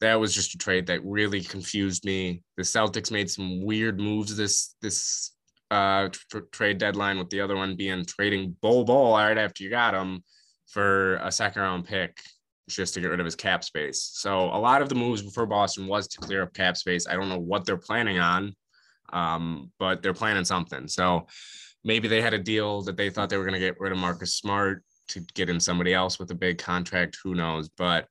[0.00, 2.42] that was just a trade that really confused me.
[2.56, 5.32] The Celtics made some weird moves this this
[5.70, 9.70] uh, tr- trade deadline, with the other one being trading Bol Bol right after you
[9.70, 10.24] got him
[10.66, 12.18] for a second round pick
[12.68, 14.10] just to get rid of his cap space.
[14.14, 17.06] So a lot of the moves for Boston was to clear up cap space.
[17.06, 18.54] I don't know what they're planning on,
[19.12, 20.86] um, but they're planning something.
[20.88, 21.26] So
[21.84, 23.98] maybe they had a deal that they thought they were going to get rid of
[23.98, 27.18] Marcus Smart to get in somebody else with a big contract.
[27.24, 27.68] Who knows?
[27.68, 28.06] But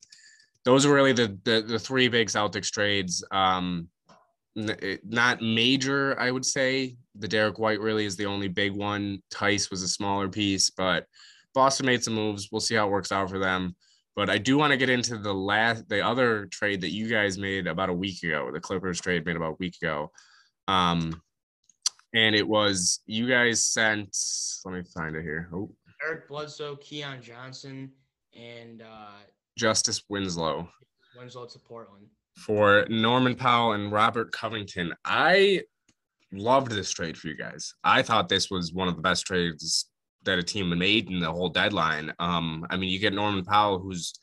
[0.65, 3.23] those are really the, the, the three big Celtics trades.
[3.31, 3.87] Um,
[4.55, 6.97] not major, I would say.
[7.15, 9.21] The Derrick White really is the only big one.
[9.31, 11.05] Theis was a smaller piece, but
[11.53, 12.49] Boston made some moves.
[12.51, 13.75] We'll see how it works out for them.
[14.15, 17.37] But I do want to get into the last, the other trade that you guys
[17.37, 18.49] made about a week ago.
[18.51, 20.11] The Clippers trade made about a week ago.
[20.67, 21.21] Um,
[22.13, 24.17] and it was you guys sent.
[24.65, 25.49] Let me find it here.
[25.53, 25.71] Oh,
[26.05, 27.91] Eric Bledsoe, Keon Johnson,
[28.37, 29.19] and uh,
[29.59, 30.69] Justice Winslow.
[31.17, 32.07] Winslow to Portland.
[32.37, 34.93] For Norman Powell and Robert Covington.
[35.03, 35.63] I
[36.31, 37.73] loved this trade for you guys.
[37.83, 39.89] I thought this was one of the best trades
[40.23, 42.13] that a team made in the whole deadline.
[42.19, 44.13] Um, I mean, you get Norman Powell, who's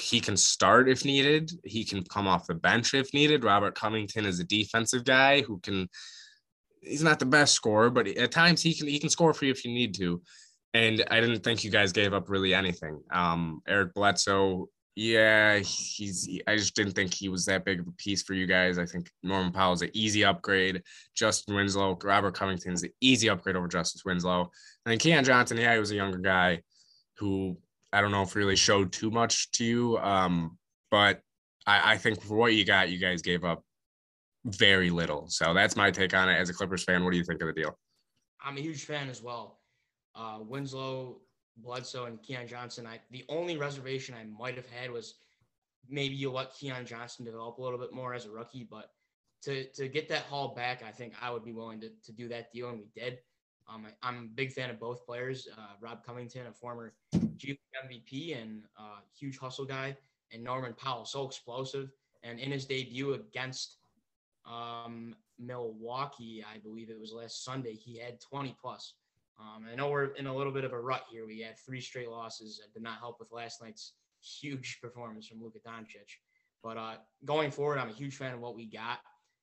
[0.00, 1.52] he can start if needed.
[1.64, 3.44] He can come off the bench if needed.
[3.44, 5.88] Robert Covington is a defensive guy who can.
[6.80, 9.52] He's not the best scorer, but at times he can he can score for you
[9.52, 10.20] if you need to.
[10.74, 13.02] And I didn't think you guys gave up really anything.
[13.10, 16.28] Um, Eric Bledsoe yeah, he's.
[16.46, 18.78] I just didn't think he was that big of a piece for you guys.
[18.78, 20.82] I think Norman Powell's an easy upgrade.
[21.14, 24.40] Justin Winslow, Robert Covington's an easy upgrade over Justice Winslow.
[24.42, 24.50] And
[24.92, 26.60] then Keon Johnson, yeah, he was a younger guy
[27.16, 27.56] who
[27.92, 29.98] I don't know if really showed too much to you.
[29.98, 30.58] Um,
[30.90, 31.20] but
[31.66, 33.64] I, I think for what you got, you guys gave up
[34.44, 35.26] very little.
[35.28, 36.34] So that's my take on it.
[36.34, 37.78] As a Clippers fan, what do you think of the deal?
[38.44, 39.61] I'm a huge fan as well.
[40.14, 41.20] Uh, Winslow
[41.56, 42.86] Bledsoe and Keon Johnson.
[42.86, 45.14] I the only reservation I might have had was
[45.88, 48.90] maybe you let Keon Johnson develop a little bit more as a rookie, but
[49.42, 52.28] to to get that haul back, I think I would be willing to, to do
[52.28, 53.18] that deal, and we did.
[53.72, 55.48] Um, I, am a big fan of both players.
[55.56, 56.94] Uh, Rob Covington, a former
[57.36, 59.96] G MVP and uh, huge hustle guy,
[60.32, 61.90] and Norman Powell, so explosive.
[62.24, 63.78] And in his debut against
[64.44, 68.94] um, Milwaukee, I believe it was last Sunday, he had 20 plus.
[69.38, 71.26] Um, I know we're in a little bit of a rut here.
[71.26, 72.60] We had three straight losses.
[72.64, 76.10] It did not help with last night's huge performance from Luka Doncic.
[76.62, 78.98] But uh, going forward, I'm a huge fan of what we got,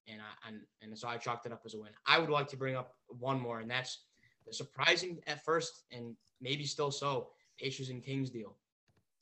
[0.07, 1.91] and I, and and so I chalked it up as a win.
[2.05, 4.05] I would like to bring up one more, and that's
[4.47, 8.55] the surprising at first, and maybe still so, Pacers and Kings deal.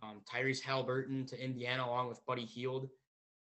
[0.04, 2.88] Um, Tyrese Haliburton to Indiana along with Buddy Hield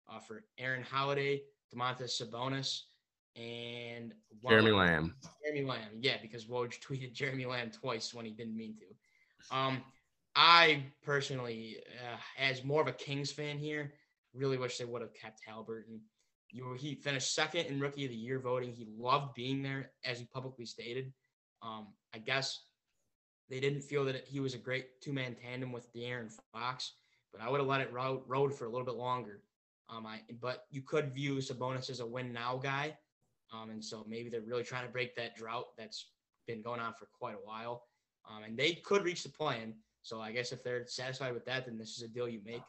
[0.09, 2.81] uh, for Aaron Holiday, Domantas Sabonis,
[3.35, 4.13] and
[4.47, 5.15] Jeremy Lamb.
[5.43, 9.55] Jeremy Lamb, yeah, because Woj tweeted Jeremy Lamb twice when he didn't mean to.
[9.55, 9.81] Um,
[10.35, 13.93] I personally, uh, as more of a Kings fan here,
[14.33, 15.99] really wish they would have kept Haliburton.
[16.51, 18.73] You were, he finished second in Rookie of the Year voting.
[18.73, 21.11] He loved being there, as he publicly stated.
[21.61, 22.61] Um, I guess
[23.49, 26.93] they didn't feel that he was a great two man tandem with De'Aaron Fox,
[27.31, 29.41] but I would have let it road, road for a little bit longer.
[29.89, 32.95] Um, I, but you could view Sabonis as a win now guy
[33.51, 36.07] um, and so maybe they're really trying to break that drought that's
[36.47, 37.83] been going on for quite a while.
[38.29, 39.73] Um, and they could reach the plan.
[40.03, 42.63] So I guess if they're satisfied with that, then this is a deal you make.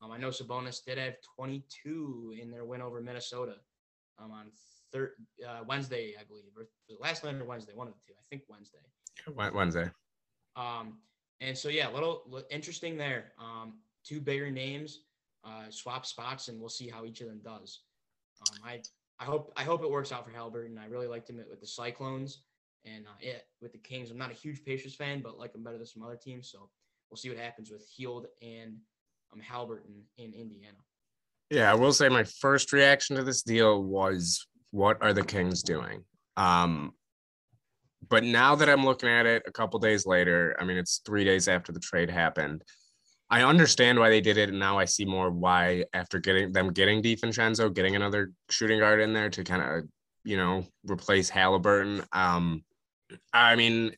[0.00, 3.56] Um, I know Sabonis did have 22 in their win over Minnesota
[4.18, 4.46] um, on
[4.92, 5.12] third
[5.46, 6.68] uh, Wednesday, I believe, or
[7.00, 8.14] last night or Wednesday, one of the two.
[8.18, 8.78] I think Wednesday.
[9.54, 9.90] Wednesday.
[10.56, 10.98] Um,
[11.40, 13.32] and so yeah, a little, little interesting there.
[13.38, 13.74] Um,
[14.04, 15.00] two bigger names,
[15.44, 17.80] uh, swap spots, and we'll see how each of them does.
[18.40, 18.80] Um, I
[19.20, 20.78] I hope I hope it works out for Haliburton.
[20.78, 22.42] I really liked him with the Cyclones
[22.84, 24.10] and uh, it with the Kings.
[24.10, 26.50] I'm not a huge Pacers fan, but like him better than some other teams.
[26.50, 26.68] So
[27.10, 28.76] we'll see what happens with Hield and
[29.32, 30.76] um, Haliburton in Indiana.
[31.50, 35.62] Yeah, I will say my first reaction to this deal was, "What are the Kings
[35.62, 36.04] doing?"
[36.36, 36.92] Um,
[38.08, 41.24] but now that I'm looking at it, a couple days later, I mean, it's three
[41.24, 42.62] days after the trade happened.
[43.30, 46.72] I understand why they did it, and now I see more why after getting them
[46.72, 49.88] getting DiVincenzo, getting another shooting guard in there to kind of
[50.24, 52.04] you know replace Haliburton.
[52.12, 52.64] Um,
[53.32, 53.92] I mean,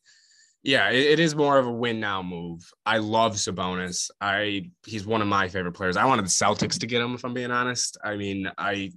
[0.64, 2.68] yeah, it, it is more of a win now move.
[2.84, 4.10] I love Sabonis.
[4.20, 5.96] I he's one of my favorite players.
[5.96, 7.98] I wanted the Celtics to get him, if I'm being honest.
[8.02, 8.90] I mean, I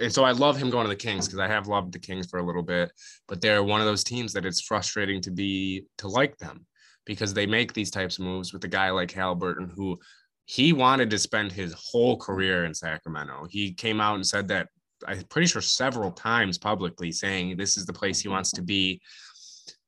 [0.00, 2.28] and so I love him going to the Kings because I have loved the Kings
[2.30, 2.92] for a little bit,
[3.28, 6.64] but they're one of those teams that it's frustrating to be to like them
[7.06, 9.98] because they make these types of moves with a guy like Haliburton who
[10.44, 13.46] he wanted to spend his whole career in Sacramento.
[13.48, 14.68] He came out and said that
[15.06, 19.00] I'm pretty sure several times publicly saying this is the place he wants to be.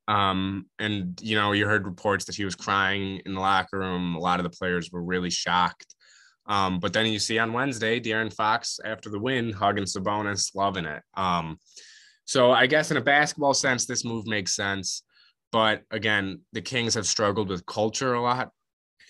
[0.07, 4.15] Um, and you know, you heard reports that he was crying in the locker room.
[4.15, 5.95] A lot of the players were really shocked.
[6.45, 10.85] Um, but then you see on Wednesday, De'Aaron Fox after the win, hugging Sabonis, loving
[10.85, 11.01] it.
[11.13, 11.57] Um,
[12.25, 15.03] so I guess in a basketball sense, this move makes sense.
[15.53, 18.49] But again, the Kings have struggled with culture a lot,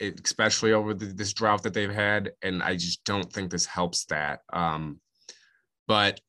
[0.01, 4.03] especially over the, this drought that they've had, and I just don't think this helps
[4.07, 4.41] that.
[4.51, 4.99] Um,
[5.87, 6.19] but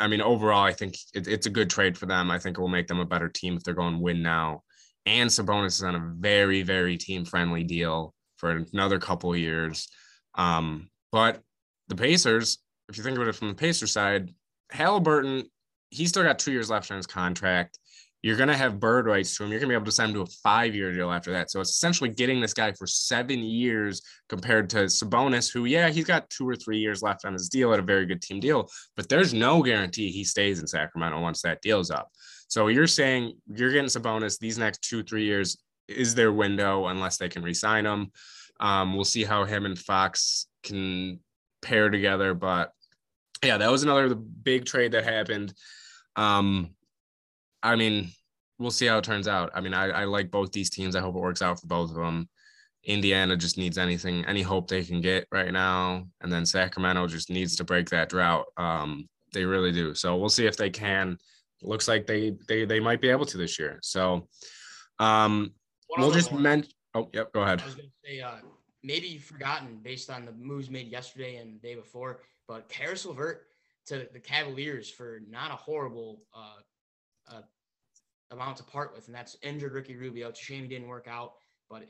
[0.00, 2.28] I mean, overall, I think it, it's a good trade for them.
[2.28, 4.64] I think it will make them a better team if they're going to win now.
[5.06, 9.88] And Sabonis is on a very, very team friendly deal for another couple years.
[10.34, 11.40] Um, but
[11.86, 14.34] the Pacers, if you think about it from the Pacers side,
[14.74, 15.44] Haliburton,
[15.90, 17.78] he's still got two years left on his contract
[18.26, 19.50] you're going to have bird rights to him.
[19.50, 21.48] You're going to be able to sign him to a five year deal after that.
[21.48, 26.06] So it's essentially getting this guy for seven years compared to Sabonis, who, yeah, he's
[26.06, 28.68] got two or three years left on his deal at a very good team deal,
[28.96, 32.10] but there's no guarantee he stays in Sacramento once that deal's up.
[32.48, 37.18] So you're saying you're getting Sabonis these next two, three years is their window unless
[37.18, 38.10] they can resign him.
[38.58, 41.20] Um, we'll see how him and Fox can
[41.62, 42.34] pair together.
[42.34, 42.72] But
[43.44, 45.54] yeah, that was another big trade that happened.
[46.16, 46.70] Um,
[47.62, 48.10] I mean,
[48.58, 49.50] we'll see how it turns out.
[49.54, 50.96] I mean, I, I like both these teams.
[50.96, 52.28] I hope it works out for both of them.
[52.84, 57.30] Indiana just needs anything, any hope they can get right now, and then Sacramento just
[57.30, 58.46] needs to break that drought.
[58.56, 59.92] Um, they really do.
[59.94, 61.18] So we'll see if they can.
[61.62, 63.78] Looks like they they they might be able to this year.
[63.82, 64.28] So
[64.98, 65.52] um,
[65.96, 66.70] we'll just mention.
[66.94, 67.32] Oh, yep.
[67.32, 67.60] Go ahead.
[67.60, 68.36] I was going to say, uh,
[68.84, 73.46] maybe forgotten based on the moves made yesterday and the day before, but Caris LeVert
[73.86, 77.42] to the Cavaliers for not a horrible uh, uh,
[78.30, 80.28] amount to part with, and that's injured Ricky Rubio.
[80.28, 81.32] It's a shame he didn't work out,
[81.70, 81.84] but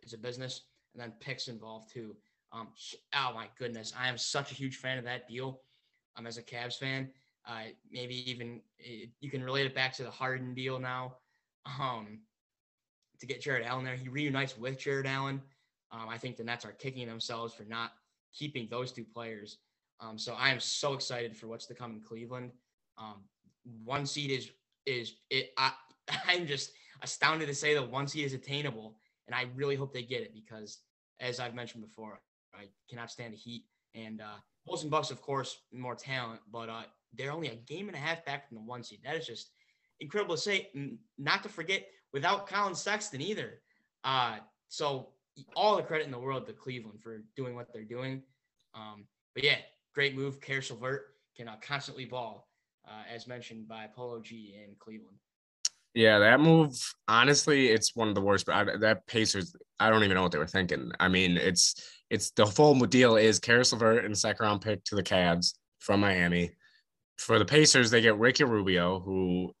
[0.00, 0.62] it's a business.
[0.94, 2.14] And then picks involved too.
[2.52, 2.68] Um,
[3.14, 5.60] oh my goodness, I am such a huge fan of that deal.
[6.16, 7.08] Um, as a Cavs fan,
[7.46, 11.16] uh, maybe even it, you can relate it back to the Harden deal now.
[11.80, 12.20] Um,
[13.20, 15.40] to get Jarrett Allen there, he reunites with Jarrett Allen.
[15.92, 17.92] Um, I think the Nets are kicking themselves for not
[18.34, 19.58] keeping those two players.
[20.00, 22.50] Um, so I am so excited for what's to come in Cleveland.
[22.98, 23.22] Um,
[23.84, 24.50] one seed is
[24.84, 25.52] is it.
[25.56, 25.72] I,
[26.28, 30.02] I'm just astounded to say that one seed is attainable, and I really hope they
[30.02, 30.78] get it because,
[31.20, 32.20] as I've mentioned before,
[32.54, 36.68] I cannot stand the Heat and uh, Bulls and Bucks, of course, more talent, but
[36.68, 36.82] uh,
[37.14, 39.00] they're only a game and a half back from the one seed.
[39.04, 39.50] That is just
[40.00, 40.70] incredible to say.
[41.18, 43.60] Not to forget, without Collin Sexton either.
[44.04, 44.36] Uh,
[44.68, 45.08] so
[45.56, 48.22] all the credit in the world to Cleveland for doing what they're doing.
[48.74, 49.58] Um, but yeah,
[49.94, 50.40] great move.
[50.40, 52.48] Caris LeVert can uh, constantly ball,
[52.86, 55.16] uh, as mentioned by Polo G in Cleveland.
[55.94, 56.74] Yeah, that move,
[57.06, 58.46] honestly, it's one of the worst.
[58.46, 60.90] But I, that Pacers, I don't even know what they were thinking.
[60.98, 61.74] I mean, it's
[62.08, 66.00] it's the full deal is Caris LeVert and second round pick to the Cavs from
[66.00, 66.52] Miami.
[67.18, 69.52] For the Pacers, they get Ricky Rubio, who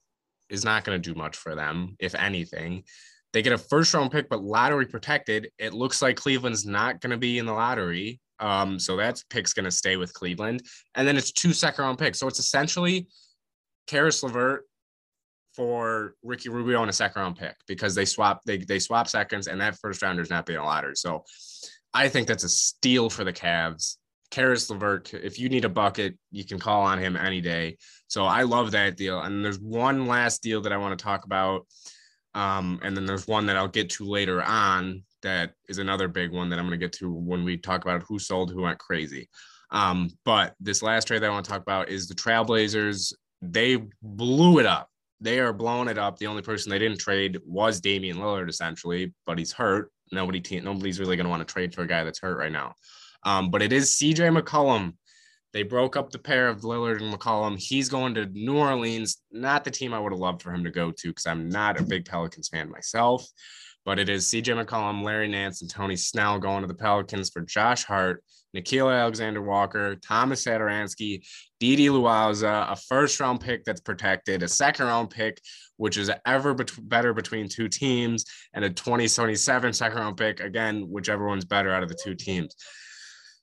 [0.48, 2.84] is not going to do much for them, if anything.
[3.32, 5.50] They get a first round pick, but lottery protected.
[5.58, 8.20] It looks like Cleveland's not going to be in the lottery.
[8.38, 10.62] Um, so that pick's going to stay with Cleveland.
[10.94, 12.18] And then it's two second round picks.
[12.18, 13.06] So it's essentially
[13.86, 14.64] Caris LeVert
[15.54, 19.46] for Ricky Rubio and a second round pick because they swap they they swap seconds
[19.46, 20.96] and that first rounder is not being a lottery.
[20.96, 21.24] So
[21.94, 23.96] I think that's a steal for the Cavs.
[24.30, 27.76] Caris LeVert, if you need a bucket, you can call on him any day.
[28.08, 29.20] So I love that deal.
[29.20, 31.66] And there's one last deal that I want to talk about.
[32.34, 36.32] Um, and then there's one that I'll get to later on that is another big
[36.32, 38.78] one that I'm going to get to when we talk about who sold, who went
[38.78, 39.28] crazy.
[39.70, 43.12] Um, but this last trade that I want to talk about is the Trailblazers.
[43.42, 44.88] They blew it up.
[45.22, 46.18] They are blowing it up.
[46.18, 49.90] The only person they didn't trade was Damian Lillard, essentially, but he's hurt.
[50.10, 52.74] Nobody, nobody's really going to want to trade for a guy that's hurt right now.
[53.24, 54.94] Um, but it is CJ McCollum.
[55.52, 57.56] They broke up the pair of Lillard and McCollum.
[57.56, 60.70] He's going to New Orleans, not the team I would have loved for him to
[60.70, 63.24] go to because I'm not a big Pelicans fan myself.
[63.84, 67.42] But it is CJ McCollum, Larry Nance, and Tony Snell going to the Pelicans for
[67.42, 68.24] Josh Hart,
[68.56, 71.22] Nickeil Alexander Walker, Thomas Satoransky,
[71.62, 75.40] Didi Louzada, a first round pick that's protected, a second round pick,
[75.76, 80.88] which is ever bet- better between two teams, and a 2027 second round pick, again,
[80.90, 82.56] whichever one's better out of the two teams.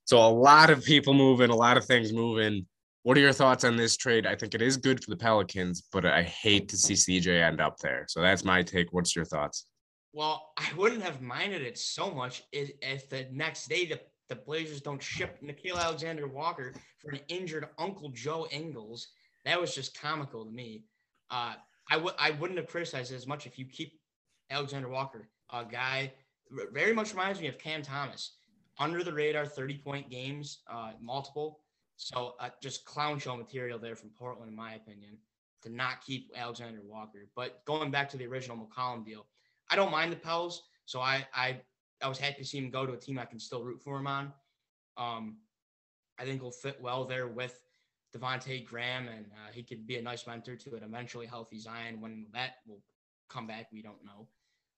[0.04, 2.68] So a lot of people moving, a lot of things moving.
[3.04, 4.28] What are your thoughts on this trade?
[4.28, 7.62] I think it is good for the Pelicans, but I hate to see CJ end
[7.62, 8.04] up there.
[8.10, 8.92] So that's my take.
[8.92, 9.66] What's your thoughts?
[10.12, 14.36] Well, I wouldn't have minded it so much if, if the next day the, the
[14.36, 19.10] Blazers don't ship Nickeil Alexander Walker for an injured Uncle Joe Ingles.
[19.46, 20.84] That was just comical to me.
[21.32, 21.56] Uh,
[21.92, 24.00] I wouldn't have criticized it as much if you keep
[24.52, 26.14] Alexander Walker, a guy
[26.72, 28.38] very much reminds me of Cam Thomas
[28.80, 31.60] under the radar 30 point games, uh, multiple.
[31.98, 35.18] So uh, just clown show material there from Portland, in my opinion,
[35.64, 37.28] to not keep Alexander Walker.
[37.36, 39.26] But going back to the original McCollum deal,
[39.70, 40.64] I don't mind the Pels.
[40.86, 41.62] So I I
[42.02, 43.98] I was happy to see him go to a team I can still root for
[43.98, 44.34] him on.
[44.98, 45.38] Um,
[46.20, 47.62] I think he'll fit well there with
[48.16, 52.02] Devonte Graham, and uh, he could be a nice mentor to an eventually healthy Zion.
[52.02, 52.82] When that will
[53.30, 54.28] come back, we don't know.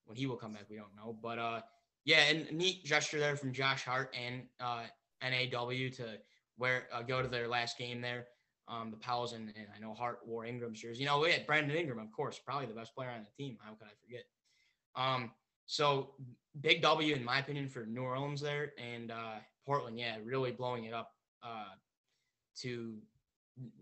[0.05, 1.17] When he will come back, we don't know.
[1.21, 1.61] But uh,
[2.05, 4.83] yeah, and neat gesture there from Josh Hart and uh,
[5.21, 6.17] NAW to
[6.57, 8.27] where uh, go to their last game there.
[8.67, 11.01] Um, the Pels and, and I know Hart wore Ingram's jersey.
[11.01, 13.57] You know, we had Brandon Ingram, of course, probably the best player on the team.
[13.61, 14.23] How could I forget?
[14.95, 15.31] Um,
[15.65, 16.11] so
[16.59, 19.35] big W in my opinion for New Orleans there and uh,
[19.65, 19.99] Portland.
[19.99, 21.11] Yeah, really blowing it up
[21.43, 21.73] uh,
[22.61, 22.97] to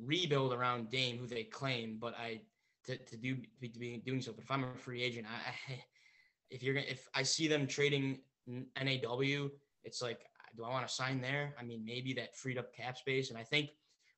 [0.03, 2.41] rebuild around Dame, who they claim, but I
[2.85, 4.31] to, to do to be doing so.
[4.31, 5.83] But if I'm a free agent, I, I
[6.49, 9.49] if you're gonna if I see them trading NAW,
[9.83, 10.21] it's like,
[10.55, 11.53] do I want to sign there?
[11.59, 13.29] I mean, maybe that freed up cap space.
[13.29, 13.69] And I think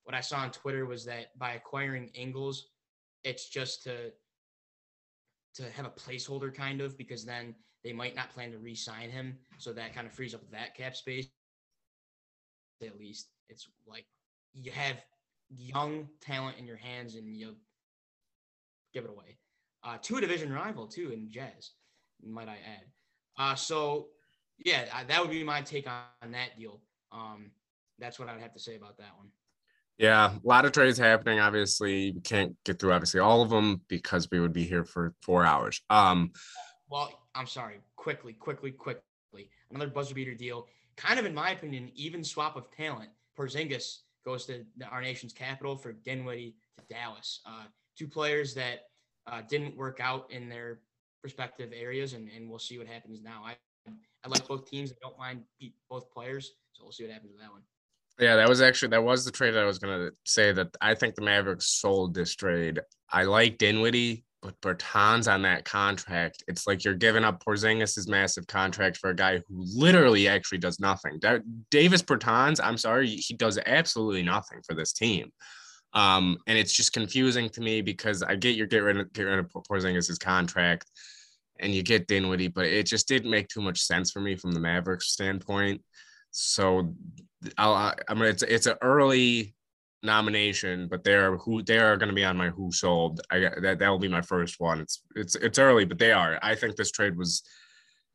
[0.04, 2.68] what I saw on Twitter was that by acquiring Ingles,
[3.24, 4.12] it's just to
[5.56, 9.38] to have a placeholder kind of because then they might not plan to re-sign him.
[9.58, 11.28] So that kind of frees up that cap space.
[12.82, 14.06] At least it's like
[14.54, 14.98] you have
[15.50, 17.56] young talent in your hands and you
[18.94, 19.38] give it away.
[19.84, 21.72] Uh, to a division rival too in Jazz,
[22.24, 22.86] might I add.
[23.38, 24.08] Uh, so
[24.64, 26.82] yeah, that would be my take on, on that deal.
[27.12, 27.52] Um,
[28.00, 29.28] that's what I would have to say about that one.
[30.02, 31.40] Yeah, a lot of trades happening.
[31.40, 35.14] Obviously, we can't get through obviously all of them because we would be here for
[35.22, 35.80] four hours.
[35.92, 36.32] Um,
[36.90, 37.82] well, I'm sorry.
[37.98, 39.52] Quickly, quickly, quickly.
[39.70, 40.66] Another buzzer beater deal.
[40.98, 43.12] Kind of, in my opinion, even swap of talent.
[43.38, 47.40] Porzingis goes to our nation's capital for Dinwiddie to Dallas.
[47.46, 48.88] Uh, two players that
[49.28, 50.80] uh, didn't work out in their
[51.24, 53.44] respective areas, and, and we'll see what happens now.
[53.46, 53.56] I
[54.24, 54.92] I like both teams.
[54.92, 55.44] I don't mind
[55.90, 57.62] both players, so we'll see what happens with that one.
[58.22, 61.16] Yeah, that was actually that was the trade I was gonna say that I think
[61.16, 62.80] the Mavericks sold this trade.
[63.12, 68.46] I like Dinwiddie, but Bertans on that contract, it's like you're giving up Porzingis' massive
[68.46, 71.20] contract for a guy who literally actually does nothing.
[71.72, 75.32] Davis Bertans, I'm sorry, he does absolutely nothing for this team.
[75.94, 79.24] Um, and it's just confusing to me because I get you're getting rid of, get
[79.24, 80.86] rid of Porzingis' contract
[81.60, 84.52] and you get Dinwiddie, but it just didn't make too much sense for me from
[84.52, 85.82] the Mavericks standpoint.
[86.32, 86.96] So
[87.58, 89.56] I'll, I, I mean, it's it's an early
[90.04, 93.22] nomination, but they're who they are going to be on my who sold.
[93.30, 94.80] I that that will be my first one.
[94.80, 96.40] It's it's it's early, but they are.
[96.42, 97.44] I think this trade was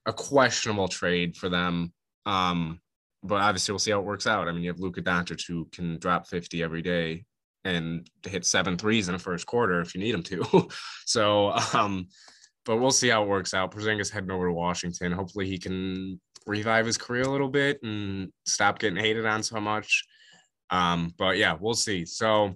[0.07, 1.93] a questionable trade for them.
[2.25, 2.81] Um,
[3.23, 4.49] but obviously we'll see how it works out.
[4.49, 7.25] I mean, you have Luka Doncic who can drop 50 every day
[7.65, 10.69] and hit seven threes in the first quarter if you need him to.
[11.05, 12.07] so um,
[12.65, 13.73] but we'll see how it works out.
[13.73, 15.13] Porzingis heading over to Washington.
[15.13, 19.61] Hopefully he can revive his career a little bit and stop getting hated on so
[19.61, 20.05] much.
[20.71, 22.05] Um, but yeah, we'll see.
[22.05, 22.55] So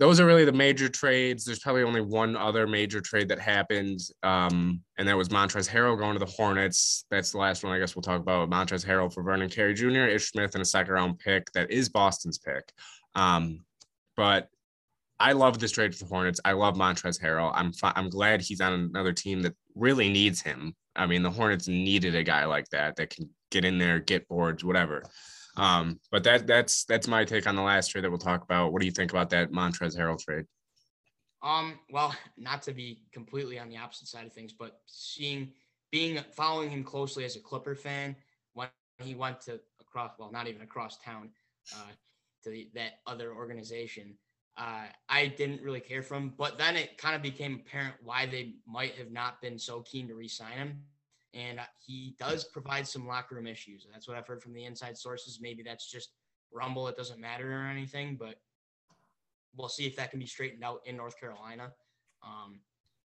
[0.00, 1.44] those are really the major trades.
[1.44, 5.96] There's probably only one other major trade that happened, um, and that was Montrezl Harrell
[5.96, 7.04] going to the Hornets.
[7.10, 8.50] That's the last one I guess we'll talk about.
[8.50, 11.88] Montrezl Harrell for Vernon Carey Jr., Ish Smith, and a second round pick that is
[11.88, 12.72] Boston's pick.
[13.14, 13.64] Um,
[14.16, 14.48] but
[15.20, 16.40] I love this trade for the Hornets.
[16.44, 17.52] I love Montrezl Harrell.
[17.54, 20.74] I'm fi- I'm glad he's on another team that really needs him.
[20.96, 24.28] I mean, the Hornets needed a guy like that that can get in there, get
[24.28, 25.02] boards, whatever.
[25.56, 28.72] Um, but that that's that's my take on the last trade that we'll talk about.
[28.72, 30.46] What do you think about that Montrezl Harrell trade?
[31.42, 35.52] Um, well, not to be completely on the opposite side of things, but seeing
[35.92, 38.16] being following him closely as a Clipper fan
[38.54, 38.68] when
[39.02, 41.30] he went to across well, not even across town,
[41.74, 41.90] uh,
[42.42, 44.16] to the, that other organization
[44.56, 46.32] uh, I didn't really care for him.
[46.36, 50.08] But then it kind of became apparent why they might have not been so keen
[50.08, 50.82] to re-sign him.
[51.32, 53.86] And uh, he does provide some locker room issues.
[53.92, 55.40] That's what I've heard from the inside sources.
[55.40, 56.10] Maybe that's just
[56.52, 56.86] rumble.
[56.86, 58.36] It doesn't matter or anything, but
[59.56, 61.72] we'll see if that can be straightened out in North Carolina.
[62.22, 62.60] Um,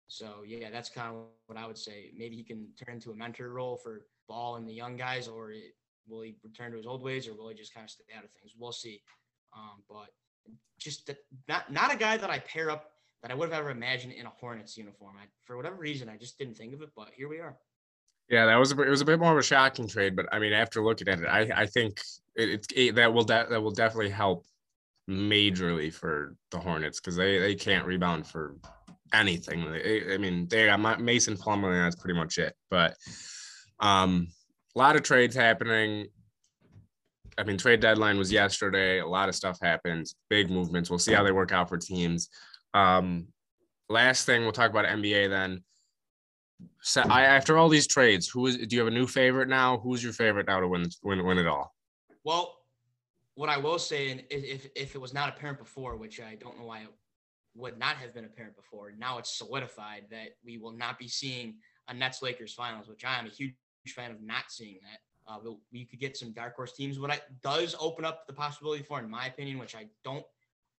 [0.08, 2.12] so yeah, that's kind of what I would say.
[2.18, 5.52] Maybe he can turn into a mentor role for Ball and the young guys, or
[5.52, 5.76] it,
[6.08, 8.24] will he return to his old ways, or will he just kind of stay out
[8.24, 8.54] of things?
[8.58, 9.02] We'll see.
[9.56, 10.10] Um, but
[10.80, 11.10] just
[11.48, 12.92] not not a guy that I pair up
[13.22, 15.16] that I would have ever imagined in a Hornets uniform.
[15.20, 17.58] I, for whatever reason, I just didn't think of it, but here we are.
[18.30, 20.40] Yeah, that was a, it was a bit more of a shocking trade, but I
[20.40, 22.00] mean, after looking at it, I I think
[22.36, 24.46] it, it that will de- that will definitely help
[25.10, 28.58] majorly for the Hornets because they they can't rebound for
[29.14, 29.64] anything.
[29.64, 32.54] I mean, they got Mason Plumlee, that's pretty much it.
[32.70, 32.96] But
[33.80, 34.28] um,
[34.76, 36.08] a lot of trades happening.
[37.38, 39.00] I mean, trade deadline was yesterday.
[39.00, 40.90] A lot of stuff happened, big movements.
[40.90, 42.30] We'll see how they work out for teams.
[42.74, 43.28] Um,
[43.90, 45.64] last thing, we'll talk about NBA then.
[46.82, 48.58] So I, after all these trades, who is?
[48.58, 49.78] Do you have a new favorite now?
[49.78, 51.76] Who's your favorite now to win win win it all?
[52.24, 52.56] Well,
[53.36, 56.58] what I will say, and if if it was not apparent before, which I don't
[56.58, 56.90] know why it
[57.56, 61.56] would not have been apparent before, now it's solidified that we will not be seeing
[61.88, 63.54] a Nets Lakers finals, which I am a huge
[63.90, 65.00] fan of not seeing that.
[65.28, 67.00] Uh, we'll, we could get some dark horse teams.
[67.00, 70.26] What I does open up the possibility for, in my opinion, which I don't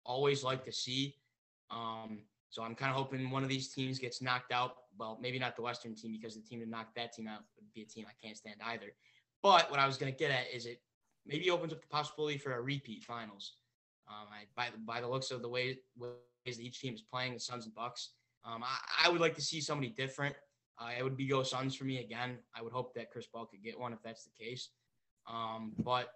[0.05, 1.17] always like to see.
[1.71, 4.77] Um, so I'm kind of hoping one of these teams gets knocked out.
[4.99, 7.73] Well, maybe not the Western team because the team that knocked that team out would
[7.75, 8.93] be a team I can't stand either.
[9.43, 10.81] But what I was going to get at is it
[11.27, 13.57] maybe opens up the possibility for a repeat finals.
[14.09, 17.35] Um, I, by by the looks of the way ways that each team is playing,
[17.35, 18.13] the Suns and Bucks,
[18.45, 20.35] um, I, I would like to see somebody different.
[20.81, 22.39] Uh, it would be go Suns for me again.
[22.55, 24.71] I would hope that Chris Paul could get one if that's the case.
[25.27, 26.13] Um, but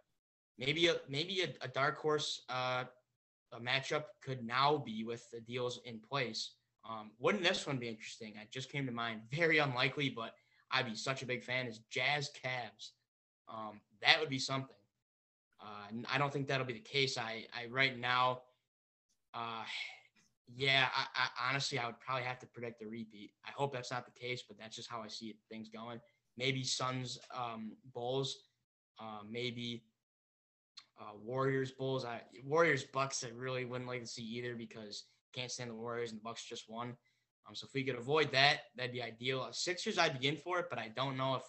[0.58, 2.84] maybe a maybe a, a dark horse uh,
[3.52, 6.52] a matchup could now be with the deals in place.
[6.88, 8.34] Um, wouldn't this one be interesting?
[8.40, 9.22] It just came to mind.
[9.32, 10.34] Very unlikely, but
[10.70, 11.66] I'd be such a big fan.
[11.66, 12.90] Is Jazz Cavs?
[13.48, 14.76] Um, that would be something.
[15.60, 17.16] Uh, I don't think that'll be the case.
[17.18, 18.40] I, I right now,
[19.34, 19.62] uh,
[20.56, 23.32] yeah, I, I, honestly, I would probably have to predict a repeat.
[23.46, 26.00] I hope that's not the case, but that's just how I see it, things going.
[26.36, 28.36] Maybe Suns, um, Bulls,
[29.00, 29.84] uh, maybe
[31.00, 32.04] uh, Warriors, Bulls.
[32.04, 33.24] I, Warriors, Bucks.
[33.24, 36.44] I really wouldn't like to see either because can't stand the Warriors and the Bucks
[36.44, 36.96] just won.
[37.48, 39.48] Um, so if we could avoid that, that'd be ideal.
[39.52, 41.42] Sixers, I'd begin for it, but I don't know if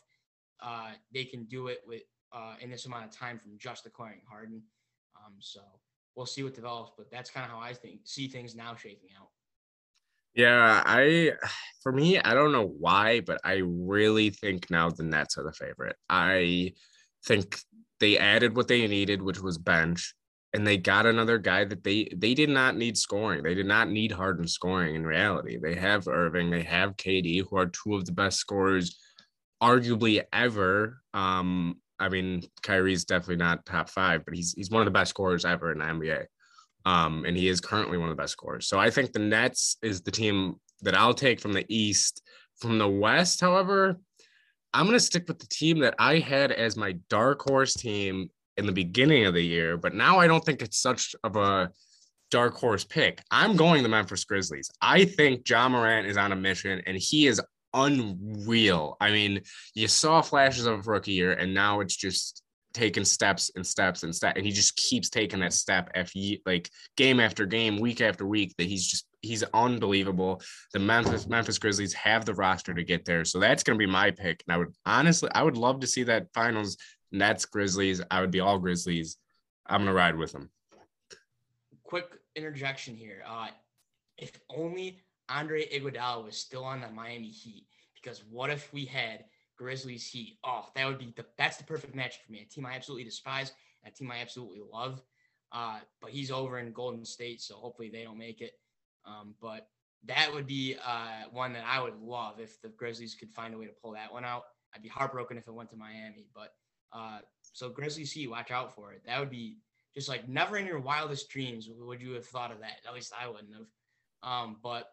[0.61, 2.01] uh, they can do it with
[2.33, 4.63] uh, in this amount of time from just acquiring Harden.
[5.15, 5.61] Um, so
[6.15, 9.09] we'll see what develops, but that's kind of how I think see things now shaking
[9.19, 9.29] out.
[10.35, 11.33] Yeah, I
[11.81, 15.53] for me, I don't know why, but I really think now the Nets are the
[15.53, 15.95] favorite.
[16.09, 16.73] I
[17.25, 17.59] think
[17.99, 20.15] they added what they needed, which was bench,
[20.53, 23.43] and they got another guy that they they did not need scoring.
[23.43, 25.59] They did not need Harden scoring in reality.
[25.61, 28.97] They have Irving, they have KD, who are two of the best scorers
[29.61, 31.01] arguably ever.
[31.13, 35.09] Um, I mean, Kyrie's definitely not top five, but he's he's one of the best
[35.09, 36.25] scorers ever in the NBA.
[36.85, 38.67] Um, and he is currently one of the best scorers.
[38.67, 42.21] So I think the Nets is the team that I'll take from the East.
[42.57, 43.97] From the West, however,
[44.73, 48.29] I'm going to stick with the team that I had as my dark horse team
[48.57, 51.71] in the beginning of the year, but now I don't think it's such of a
[52.31, 53.21] dark horse pick.
[53.31, 54.69] I'm going the Memphis Grizzlies.
[54.81, 57.41] I think Ja Morant is on a mission and he is
[57.73, 58.97] unreal.
[58.99, 59.41] I mean,
[59.73, 62.43] you saw flashes of rookie year, and now it's just
[62.73, 66.69] taking steps and steps and steps, and he just keeps taking that step after like
[66.97, 68.53] game after game, week after week.
[68.57, 70.41] That he's just he's unbelievable.
[70.73, 73.91] The Memphis Memphis Grizzlies have the roster to get there, so that's going to be
[73.91, 74.43] my pick.
[74.47, 76.77] And I would honestly, I would love to see that finals
[77.11, 78.01] Nets Grizzlies.
[78.11, 79.17] I would be all Grizzlies.
[79.65, 80.49] I'm gonna ride with them.
[81.83, 83.23] Quick interjection here.
[83.25, 83.47] Uh,
[84.17, 84.99] if only
[85.33, 87.65] Andre Iguodala was still on the Miami Heat.
[87.95, 89.25] Because what if we had
[89.57, 90.37] Grizzlies Heat?
[90.43, 92.41] Oh, that would be the that's the perfect match for me.
[92.41, 93.53] A team I absolutely despise,
[93.85, 95.01] a team I absolutely love.
[95.51, 98.53] Uh, but he's over in Golden State, so hopefully they don't make it.
[99.05, 99.67] Um, but
[100.05, 103.57] that would be uh, one that I would love if the Grizzlies could find a
[103.57, 104.43] way to pull that one out.
[104.75, 106.25] I'd be heartbroken if it went to Miami.
[106.33, 106.53] But
[106.91, 109.03] uh, so Grizzlies Heat, watch out for it.
[109.05, 109.57] That would be
[109.93, 112.79] just like never in your wildest dreams would you have thought of that.
[112.87, 113.67] At least I wouldn't have.
[114.23, 114.89] Um, but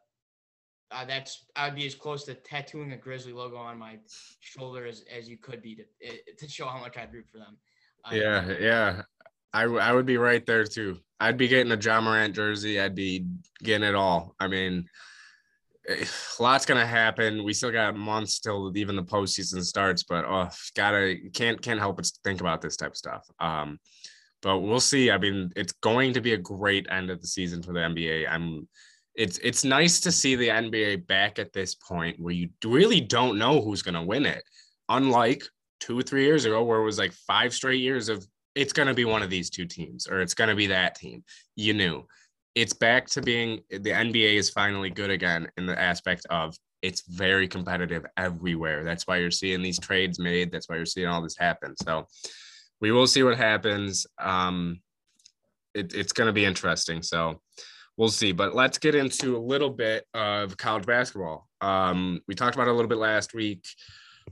[0.91, 3.99] uh, that's I'd be as close to tattooing a Grizzly logo on my
[4.41, 7.39] shoulder as, as you could be to eh, to show how much I'd root for
[7.39, 7.57] them.
[8.05, 9.03] Uh, yeah, yeah,
[9.53, 10.99] I, I would be right there too.
[11.21, 12.81] I'd be getting a Ja Morant jersey.
[12.81, 13.27] I'd be
[13.63, 14.35] getting it all.
[14.41, 14.87] I mean,
[15.89, 16.05] eh,
[16.41, 17.45] lot's gonna happen.
[17.45, 21.97] We still got months till even the postseason starts, but oh, gotta can't can't help
[21.97, 23.27] but think about this type of stuff.
[23.39, 23.79] Um,
[24.43, 25.11] but we'll see.
[25.11, 28.27] I mean, it's going to be a great end of the season for the NBA.
[28.29, 28.67] I'm
[29.15, 33.39] it's it's nice to see the NBA back at this point where you really don't
[33.39, 34.43] know who's going to win it.
[34.89, 35.45] Unlike
[35.81, 38.89] two or three years ago, where it was like five straight years of it's going
[38.89, 41.25] to be one of these two teams or it's going to be that team.
[41.57, 42.07] You knew
[42.55, 47.03] it's back to being the NBA is finally good again in the aspect of it's
[47.07, 48.85] very competitive everywhere.
[48.85, 50.51] That's why you're seeing these trades made.
[50.51, 51.75] That's why you're seeing all this happen.
[51.77, 52.07] So
[52.81, 54.07] we will see what happens.
[54.19, 54.81] Um,
[55.75, 57.03] it, it's going to be interesting.
[57.03, 57.41] So
[57.97, 58.33] we'll see.
[58.33, 61.49] But let's get into a little bit of college basketball.
[61.61, 63.65] Um, we talked about it a little bit last week.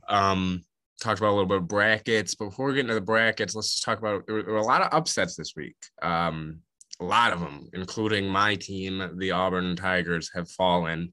[0.08, 0.62] Um,
[1.00, 2.34] talked about a little bit of brackets.
[2.34, 4.64] Before we get into the brackets, let's just talk about there were, there were a
[4.64, 5.76] lot of upsets this week.
[6.02, 6.60] Um,
[7.00, 11.12] a lot of them, including my team, the Auburn Tigers, have fallen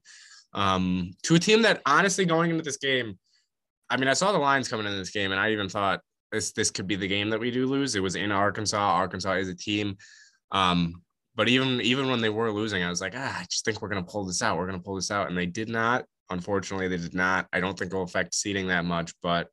[0.56, 3.18] um, to a team that honestly going into this game,
[3.88, 6.00] I mean, I saw the lines coming in this game, and I even thought
[6.32, 7.94] this this could be the game that we do lose.
[7.94, 8.76] It was in Arkansas.
[8.76, 9.96] Arkansas is a team.
[10.50, 11.02] Um,
[11.36, 13.88] but even even when they were losing, I was like, ah, I just think we're
[13.88, 14.56] gonna pull this out.
[14.56, 16.06] We're gonna pull this out, and they did not.
[16.30, 17.46] Unfortunately, they did not.
[17.52, 19.48] I don't think it'll affect seeding that much, but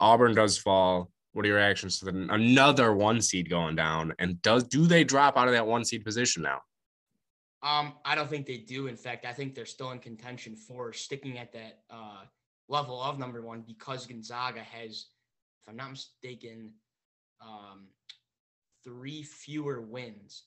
[0.00, 1.10] Auburn does fall.
[1.32, 4.12] What are your reactions to the, another one seed going down?
[4.18, 6.60] And does do they drop out of that one seed position now?
[7.62, 8.88] Um, I don't think they do.
[8.88, 12.22] In fact, I think they're still in contention for sticking at that uh,
[12.68, 15.06] level of number one because Gonzaga has,
[15.62, 16.72] if I'm not mistaken,
[17.40, 17.86] um,
[18.84, 20.44] three fewer wins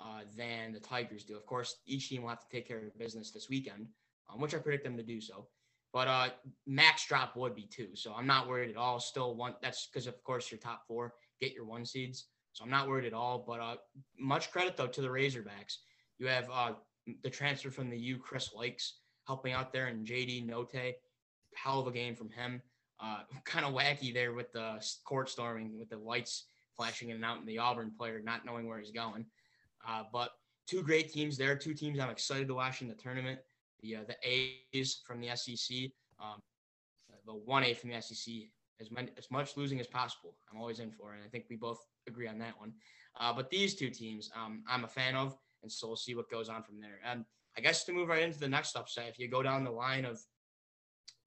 [0.00, 1.36] uh, than the Tigers do.
[1.36, 3.86] Of course, each team will have to take care of business this weekend,
[4.32, 5.46] um, which I predict them to do so.
[5.92, 6.28] But uh,
[6.66, 9.00] max drop would be two, so I'm not worried at all.
[9.00, 9.54] Still one.
[9.60, 13.06] That's because of course your top four get your one seeds, so I'm not worried
[13.06, 13.44] at all.
[13.46, 13.76] But uh,
[14.18, 15.78] much credit though to the Razorbacks.
[16.18, 16.72] You have uh,
[17.22, 18.92] the transfer from the U, Chris Lykes,
[19.26, 20.92] helping out there, and JD Notae,
[21.54, 22.62] Hell of a game from him.
[23.02, 26.46] Uh, kind of wacky there with the court storming, with the lights
[26.76, 29.26] flashing in and out, and the Auburn player not knowing where he's going.
[29.86, 30.30] Uh, but
[30.66, 33.40] two great teams there, two teams I'm excited to watch in the tournament.
[33.82, 35.90] The uh, the A's from the SEC,
[36.22, 36.40] um,
[37.26, 38.34] the one A from the SEC,
[38.80, 40.34] as, many, as much losing as possible.
[40.52, 42.72] I'm always in for, and I think we both agree on that one.
[43.18, 46.30] Uh, but these two teams, um, I'm a fan of, and so we'll see what
[46.30, 47.00] goes on from there.
[47.04, 47.24] And
[47.56, 50.04] I guess to move right into the next upset, if you go down the line
[50.04, 50.20] of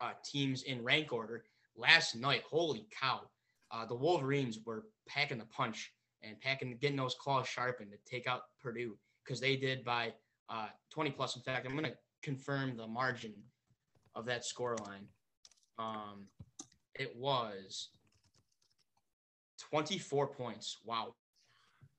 [0.01, 1.43] uh, teams in rank order,
[1.76, 3.22] last night, holy cow,
[3.72, 5.91] uh, the Wolverines were packing the punch
[6.24, 10.13] and packing, getting those claws sharpened to take out Purdue because they did by
[10.49, 11.36] uh, 20 plus.
[11.36, 13.34] In fact, I'm going to confirm the margin
[14.15, 15.07] of that score line.
[15.78, 16.28] Um,
[16.95, 17.89] it was
[19.59, 20.78] 24 points.
[20.86, 21.15] Wow.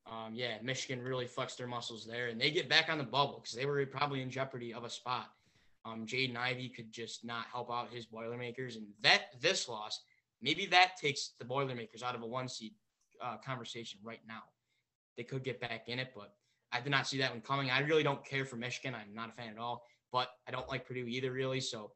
[0.06, 3.40] Um, yeah, Michigan really flexed their muscles there, and they get back on the bubble
[3.42, 5.30] because they were probably in jeopardy of a spot.
[5.86, 10.02] Um, Jaden Ivey could just not help out his Boilermakers, and that this loss,
[10.42, 12.74] maybe that takes the Boilermakers out of a one seed
[13.22, 14.42] uh, conversation right now.
[15.16, 16.32] They could get back in it, but
[16.72, 17.70] I did not see that one coming.
[17.70, 18.94] I really don't care for Michigan.
[18.94, 21.60] I'm not a fan at all, but I don't like Purdue either, really.
[21.60, 21.92] So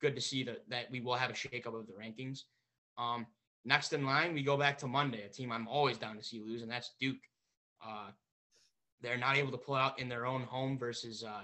[0.00, 2.40] good to see that that we will have a shakeup of the rankings.
[2.98, 3.26] Um,
[3.64, 6.40] next in line, we go back to Monday, a team I'm always down to see
[6.40, 7.16] lose, and that's Duke.
[7.84, 8.10] Uh,
[9.00, 11.42] they're not able to pull out in their own home versus uh,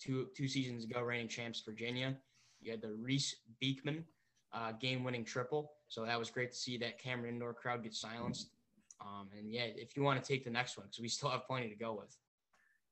[0.00, 2.16] two two seasons ago reigning champs Virginia.
[2.60, 4.04] You had the Reece Beekman
[4.52, 8.50] uh, game-winning triple, so that was great to see that Cameron Indoor crowd get silenced.
[9.00, 11.46] Um, and yeah, if you want to take the next one, because we still have
[11.46, 12.16] plenty to go with.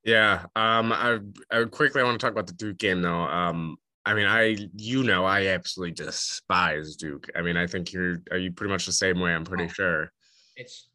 [0.05, 1.19] Yeah, um, I,
[1.51, 3.21] I quickly I want to talk about the Duke game though.
[3.21, 7.29] Um, I mean, I you know I absolutely despise Duke.
[7.37, 9.33] I mean, I think you're are you pretty much the same way.
[9.33, 10.13] I'm pretty oh, sure.
[10.57, 10.89] It's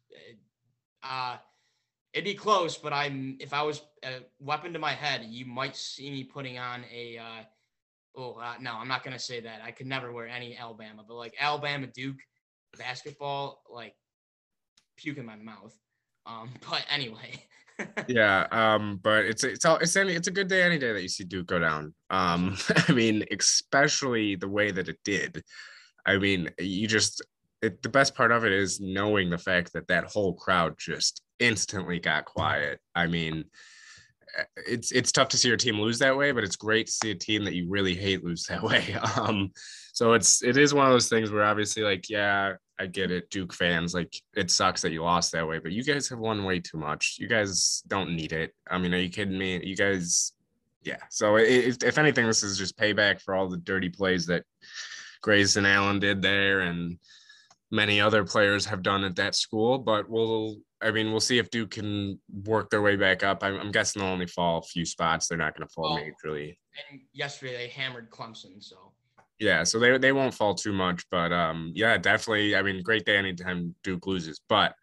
[1.02, 1.36] uh,
[2.12, 5.76] it'd be close, but I'm if I was a weapon to my head, you might
[5.76, 7.18] see me putting on a.
[7.18, 7.44] Uh,
[8.16, 9.60] oh uh, no, I'm not gonna say that.
[9.64, 12.18] I could never wear any Alabama, but like Alabama Duke
[12.78, 13.94] basketball, like
[14.96, 15.76] puke in my mouth.
[16.26, 17.44] Um, but anyway.
[18.08, 21.02] yeah, um, but it's it's all it's any it's a good day any day that
[21.02, 21.92] you see Duke go down.
[22.10, 22.56] Um,
[22.88, 25.42] I mean, especially the way that it did.
[26.06, 27.22] I mean, you just
[27.62, 31.22] it, the best part of it is knowing the fact that that whole crowd just
[31.40, 32.78] instantly got quiet.
[32.94, 33.44] I mean,
[34.56, 37.10] it's it's tough to see your team lose that way, but it's great to see
[37.10, 38.96] a team that you really hate lose that way.
[39.16, 39.50] Um,
[39.92, 43.30] so it's it is one of those things where obviously, like, yeah, I get it,
[43.30, 46.44] Duke fans, like, it sucks that you lost that way, but you guys have won
[46.44, 47.16] way too much.
[47.18, 48.52] You guys don't need it.
[48.68, 49.64] I mean, are you kidding me?
[49.64, 50.32] You guys,
[50.82, 50.98] yeah.
[51.10, 54.44] So if, if anything, this is just payback for all the dirty plays that
[55.22, 56.98] Grayson Allen did there, and
[57.74, 59.78] many other players have done at that school.
[59.78, 63.42] But we'll I mean, we'll see if Duke can work their way back up.
[63.42, 65.26] I'm, I'm guessing they'll only fall a few spots.
[65.26, 66.56] They're not going to fall well, majorly.
[66.90, 68.92] And yesterday they hammered Clemson, so.
[69.40, 72.54] Yeah, so they, they won't fall too much, but um, yeah, definitely.
[72.54, 74.40] I mean, great day anytime Duke loses.
[74.48, 74.74] But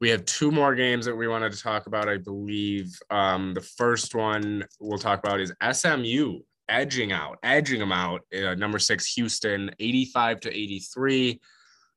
[0.00, 2.08] we have two more games that we wanted to talk about.
[2.08, 6.38] I believe um, the first one we'll talk about is SMU
[6.68, 8.22] edging out, edging them out.
[8.32, 11.40] Uh, number six Houston, 85 to 83.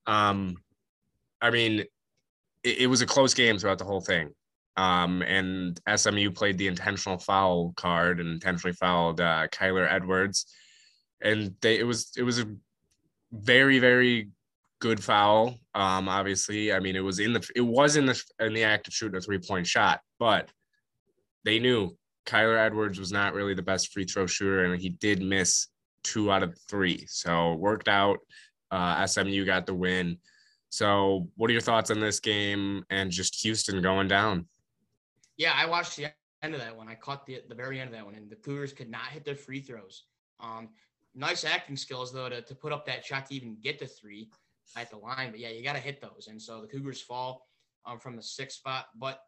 [0.08, 0.58] Um,
[1.42, 1.82] I mean,
[2.64, 4.30] it, it was a close game throughout the whole thing.
[4.76, 10.48] Um, and SMU played the intentional foul card and intentionally fouled uh, Kyler Edwards,
[11.22, 12.46] and they it was it was a
[13.32, 14.30] very very
[14.80, 15.60] good foul.
[15.76, 18.88] Um, obviously, I mean it was in the it was in the in the act
[18.88, 20.50] of shooting a three point shot, but
[21.46, 21.96] they knew
[22.26, 25.68] Kyler Edwards was not really the best free throw shooter, and he did miss
[26.04, 27.06] two out of three.
[27.08, 28.20] So worked out.
[28.74, 30.18] Uh, SMU got the win.
[30.70, 34.48] So, what are your thoughts on this game and just Houston going down?
[35.38, 36.08] Yeah, I watched the
[36.42, 36.88] end of that one.
[36.88, 39.26] I caught the the very end of that one, and the Cougars could not hit
[39.26, 40.06] their free throws.
[40.40, 40.70] Um,
[41.14, 44.32] nice acting skills though to, to put up that shot to even get the three
[44.76, 45.30] at the line.
[45.30, 47.48] But yeah, you got to hit those, and so the Cougars fall
[47.86, 48.88] um, from the sixth spot.
[48.96, 49.22] But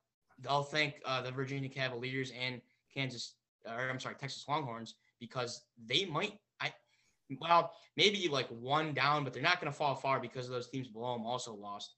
[0.50, 3.36] I'll thank uh, the Virginia Cavaliers and Kansas,
[3.68, 6.40] or I'm sorry, Texas Longhorns because they might
[7.40, 10.70] well, maybe like one down, but they're not going to fall far because of those
[10.70, 11.96] teams below them also lost.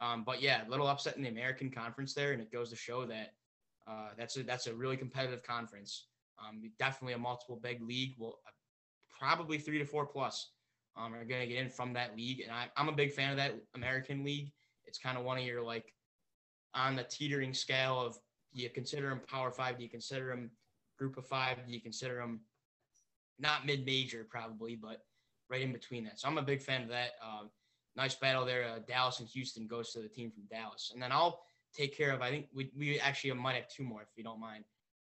[0.00, 3.04] Um, but yeah, little upset in the American Conference there, and it goes to show
[3.06, 3.32] that
[3.86, 6.06] uh, that's a that's a really competitive conference.
[6.38, 8.14] Um, definitely a multiple big league.
[8.18, 8.50] Well, uh,
[9.18, 10.50] probably three to four plus
[10.96, 13.30] um, are going to get in from that league, and I, I'm a big fan
[13.30, 14.52] of that American League.
[14.86, 15.92] It's kind of one of your like
[16.74, 18.18] on the teetering scale of
[18.54, 19.76] do you consider them Power Five?
[19.78, 20.50] Do you consider them
[20.98, 21.58] Group of Five?
[21.66, 22.40] Do you consider them
[23.38, 25.02] not mid major probably, but
[25.50, 26.18] right in between that.
[26.20, 27.10] So I'm a big fan of that.
[27.22, 27.50] Um,
[27.96, 28.64] nice battle there.
[28.64, 31.40] Uh, Dallas and Houston goes to the team from Dallas, and then I'll
[31.74, 32.22] take care of.
[32.22, 34.64] I think we we actually might have two more if you don't mind.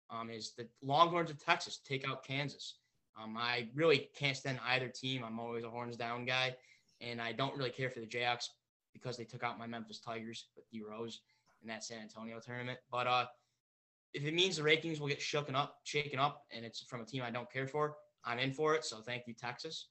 [0.09, 2.75] Um, is the Longhorns of Texas take out Kansas?
[3.21, 5.23] Um, I really can't stand either team.
[5.23, 6.55] I'm always a horns down guy,
[7.01, 8.45] and I don't really care for the Jayhawks
[8.93, 11.21] because they took out my Memphis Tigers with D Rose
[11.61, 12.79] in that San Antonio tournament.
[12.91, 13.25] But uh,
[14.13, 17.05] if it means the rankings will get shooken up, shaken up, and it's from a
[17.05, 17.95] team I don't care for,
[18.25, 18.85] I'm in for it.
[18.85, 19.89] So thank you, Texas.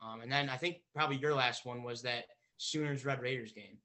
[0.00, 2.24] Um, and then I think probably your last one was that
[2.58, 3.78] Sooners Red Raiders game.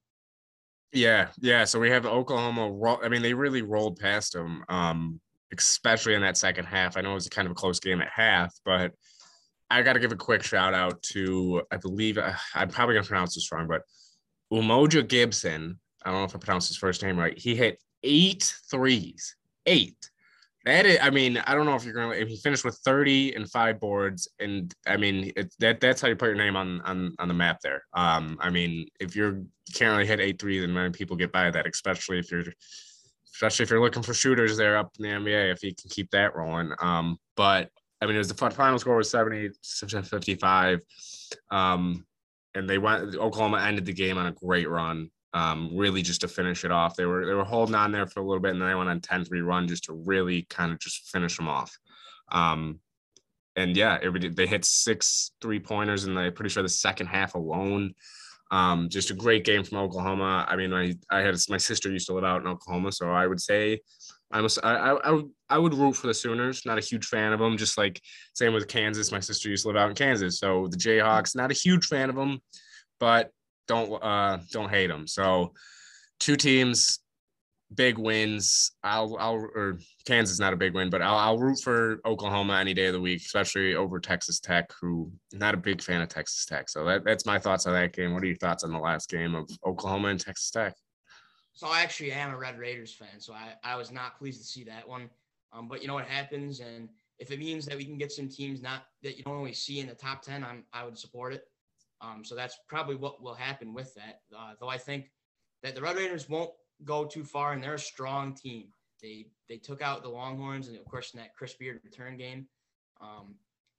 [0.92, 1.64] Yeah, yeah.
[1.64, 2.98] So we have Oklahoma.
[3.04, 5.20] I mean, they really rolled past them, um,
[5.52, 6.98] especially in that second half.
[6.98, 8.92] I know it was kind of a close game at half, but
[9.72, 13.08] I got to give a quick shout out to I believe uh, I'm probably gonna
[13.08, 13.82] pronounce this wrong, but
[14.52, 15.80] Umoja Gibson.
[16.06, 17.38] I don't know if I pronounced his first name right.
[17.38, 19.36] He hit eight threes,
[19.66, 20.12] eight
[20.66, 22.14] That is, I mean, I don't know if you're gonna.
[22.14, 26.08] If he finished with 30 and five boards, and I mean, it, that that's how
[26.08, 27.84] you put your name on on on the map there.
[27.94, 31.34] Um, I mean, if you're you can't really hit eight threes, and many people get
[31.34, 32.46] by that, especially if you're
[33.34, 36.10] especially if you're looking for shooters there up in the NBA, if he can keep
[36.12, 36.72] that rolling.
[36.80, 37.70] Um, but
[38.02, 40.80] I mean, it was the final score was 70 55.
[41.52, 42.06] Um,
[42.56, 46.28] and they went Oklahoma ended the game on a great run um, really just to
[46.28, 46.96] finish it off.
[46.96, 48.90] They were they were holding on there for a little bit, and then they went
[48.90, 51.76] on 10-3 run just to really kind of just finish them off.
[52.32, 52.80] Um,
[53.56, 54.00] and yeah,
[54.32, 57.94] they hit six three pointers, and I'm pretty sure the second half alone.
[58.52, 60.46] Um, just a great game from Oklahoma.
[60.48, 63.28] I mean, I I had my sister used to live out in Oklahoma, so I
[63.28, 63.80] would say
[64.32, 66.66] I'm a, I, I, would I would root for the Sooners.
[66.66, 67.58] Not a huge fan of them.
[67.58, 68.02] Just like
[68.34, 69.12] same with Kansas.
[69.12, 71.36] My sister used to live out in Kansas, so the Jayhawks.
[71.36, 72.40] Not a huge fan of them,
[73.00, 73.32] but
[73.68, 75.08] don't uh don't hate them.
[75.08, 75.54] So
[76.20, 77.00] two teams,
[77.74, 78.72] big wins.
[78.84, 82.74] I'll I'll or Kansas not a big win, but I'll I'll root for Oklahoma any
[82.74, 86.46] day of the week, especially over Texas Tech, who not a big fan of Texas
[86.46, 86.70] Tech.
[86.70, 88.14] So that, that's my thoughts on that game.
[88.14, 90.76] What are your thoughts on the last game of Oklahoma and Texas Tech?
[91.54, 94.48] So I actually am a Red Raiders fan, so I, I was not pleased to
[94.48, 95.10] see that one.
[95.52, 96.90] Um, but you know what happens, and
[97.20, 99.80] if it means that we can get some teams not that you don't always see
[99.80, 101.44] in the top ten, I'm I would support it.
[102.04, 104.20] Um, so that's probably what will happen with that.
[104.38, 105.12] Uh, though I think
[105.62, 106.52] that the Red Raiders won't
[106.84, 108.68] go too far, and they're a strong team.
[109.02, 112.48] They they took out the Longhorns, and of course in that Chris Beard return game.
[113.02, 113.36] Um,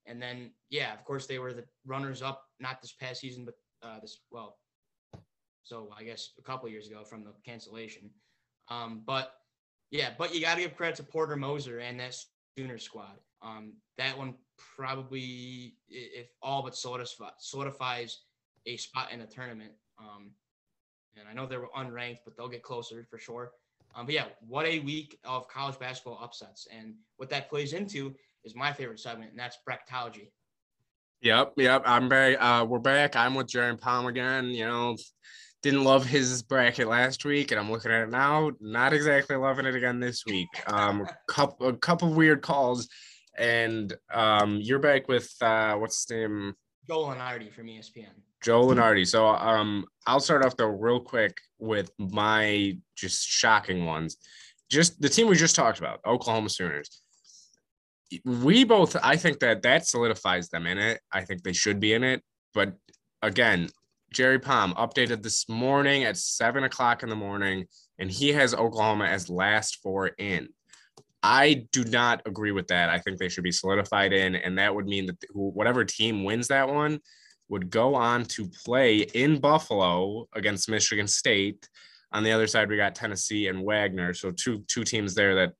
[0.07, 3.55] and then yeah, of course they were the runners up, not this past season, but
[3.87, 4.59] uh, this well,
[5.63, 8.11] so I guess a couple years ago from the cancellation.
[8.69, 9.35] Um, but
[9.91, 12.17] yeah, but you got to give credit to Porter Moser and that
[12.57, 13.19] Sooner squad.
[13.43, 14.35] Um, that one
[14.77, 18.19] probably, if all but solidifies
[18.67, 19.73] a spot in the tournament.
[19.99, 20.31] Um,
[21.17, 23.53] and I know they were unranked, but they'll get closer for sure.
[23.95, 26.67] Um, but yeah, what a week of college basketball upsets.
[26.77, 30.29] And what that plays into is my favorite segment, and that's bracketology.
[31.23, 31.83] Yep, yep.
[31.87, 33.17] I'm very uh we're back.
[33.17, 34.47] I'm with Jerry Palm again.
[34.49, 34.97] You know,
[35.63, 38.51] didn't love his bracket last week, and I'm looking at it now.
[38.61, 40.49] Not exactly loving it again this week.
[40.67, 42.89] Um a couple a couple weird calls
[43.37, 46.55] and um, you're back with uh, what's his name?
[46.87, 48.09] Joe Lunardi from ESPN.
[48.43, 49.07] Joe Lunardi.
[49.07, 54.17] So um, I'll start off though real quick with my just shocking ones.
[54.71, 57.01] Just the team we just talked about, Oklahoma Sooners.
[58.25, 61.01] We both, I think that that solidifies them in it.
[61.11, 62.23] I think they should be in it.
[62.53, 62.75] But
[63.23, 63.71] again,
[64.13, 67.67] Jerry Palm updated this morning at seven o'clock in the morning,
[67.99, 70.49] and he has Oklahoma as last four in.
[71.27, 72.91] I do not agree with that.
[72.91, 76.49] I think they should be solidified in, and that would mean that whatever team wins
[76.49, 77.01] that one
[77.49, 81.67] would go on to play in Buffalo against Michigan State.
[82.13, 85.55] On the other side, we got Tennessee and Wagner, so two two teams there that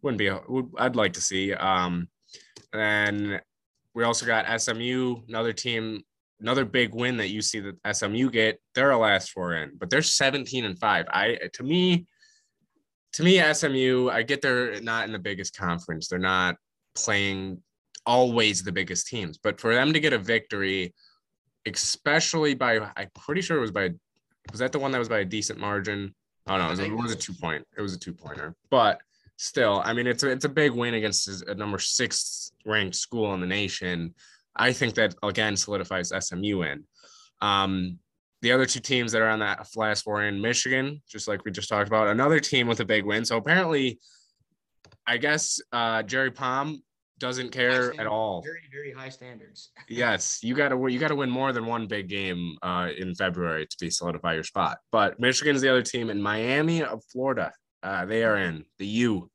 [0.00, 0.30] wouldn't be.
[0.78, 1.52] I'd like to see.
[1.52, 2.08] Um,
[2.72, 3.42] and
[3.94, 6.00] we also got SMU, another team,
[6.40, 8.58] another big win that you see that SMU get.
[8.74, 11.04] They're a last four in, but they're 17 and five.
[11.10, 12.06] I to me,
[13.12, 16.08] to me, SMU, I get they're not in the biggest conference.
[16.08, 16.56] They're not
[16.94, 17.62] playing
[18.06, 20.94] always the biggest teams, but for them to get a victory,
[21.66, 23.90] especially by, I'm pretty sure it was by,
[24.50, 26.14] was that the one that was by a decent margin?
[26.48, 27.66] Oh no, it was, it was a two point.
[27.76, 29.00] It was a two pointer, but
[29.36, 33.32] still, I mean, it's a, it's a big win against a number six ranked school
[33.34, 34.14] in the nation.
[34.56, 36.84] I think that again solidifies SMU in.
[37.40, 37.98] Um,
[38.42, 41.50] the other two teams that are on that last four in Michigan, just like we
[41.50, 43.24] just talked about, another team with a big win.
[43.24, 43.98] So apparently,
[45.06, 46.82] I guess uh, Jerry Palm
[47.18, 48.42] doesn't care at all.
[48.42, 49.70] Very, very high standards.
[49.88, 53.14] yes, you got to you got to win more than one big game uh, in
[53.14, 54.78] February to be solidify your spot.
[54.90, 58.86] But Michigan is the other team, in Miami of Florida, uh, they are in the
[58.86, 59.30] U.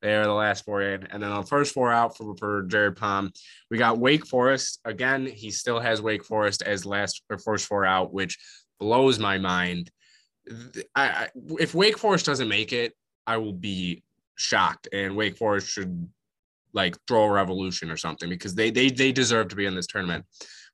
[0.00, 1.06] They are the last four in.
[1.08, 3.32] And then on the first four out for, for Jared Palm.
[3.70, 4.80] We got Wake Forest.
[4.84, 8.38] Again, he still has Wake Forest as last or first four out, which
[8.78, 9.90] blows my mind.
[10.94, 11.28] I, I,
[11.58, 12.94] if Wake Forest doesn't make it,
[13.26, 14.02] I will be
[14.36, 14.88] shocked.
[14.92, 16.08] And Wake Forest should
[16.72, 19.86] like throw a revolution or something because they they they deserve to be in this
[19.86, 20.24] tournament.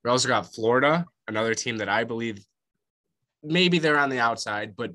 [0.03, 2.45] We also got Florida, another team that I believe
[3.43, 4.91] maybe they're on the outside, but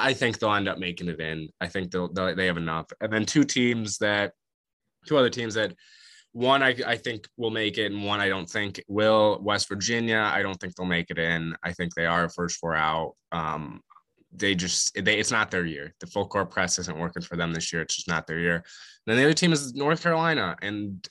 [0.00, 1.48] I think they'll end up making it in.
[1.60, 2.86] I think they'll, they'll they have enough.
[3.00, 4.32] And then two teams that,
[5.06, 5.74] two other teams that,
[6.32, 9.40] one I, I think will make it, and one I don't think will.
[9.42, 11.56] West Virginia, I don't think they'll make it in.
[11.62, 13.14] I think they are first four out.
[13.32, 13.80] Um,
[14.32, 15.94] they just they it's not their year.
[15.98, 17.82] The full court press isn't working for them this year.
[17.82, 18.54] It's just not their year.
[18.54, 18.64] And
[19.06, 21.04] then the other team is North Carolina, and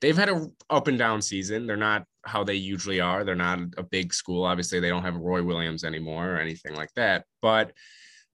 [0.00, 1.66] they've had a up and down season.
[1.66, 3.24] They're not how they usually are.
[3.24, 4.44] They're not a big school.
[4.44, 7.24] Obviously, they don't have Roy Williams anymore or anything like that.
[7.40, 7.72] But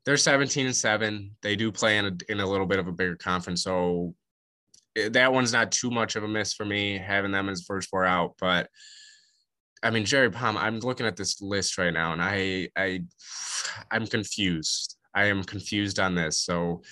[0.05, 2.93] they're 17 and 7 they do play in a, in a little bit of a
[2.93, 4.15] bigger conference so
[4.97, 7.89] eh, that one's not too much of a miss for me having them as first
[7.89, 8.35] four out.
[8.39, 8.69] But
[9.83, 13.01] I mean, Jerry Palm, I'm looking at this list right now and I, I,
[13.91, 14.97] I'm confused.
[15.15, 16.39] I am confused on this.
[16.39, 16.83] So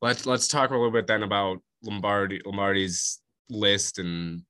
[0.00, 4.42] let's, let's talk a little bit then about Lombardi, Lombardi's list and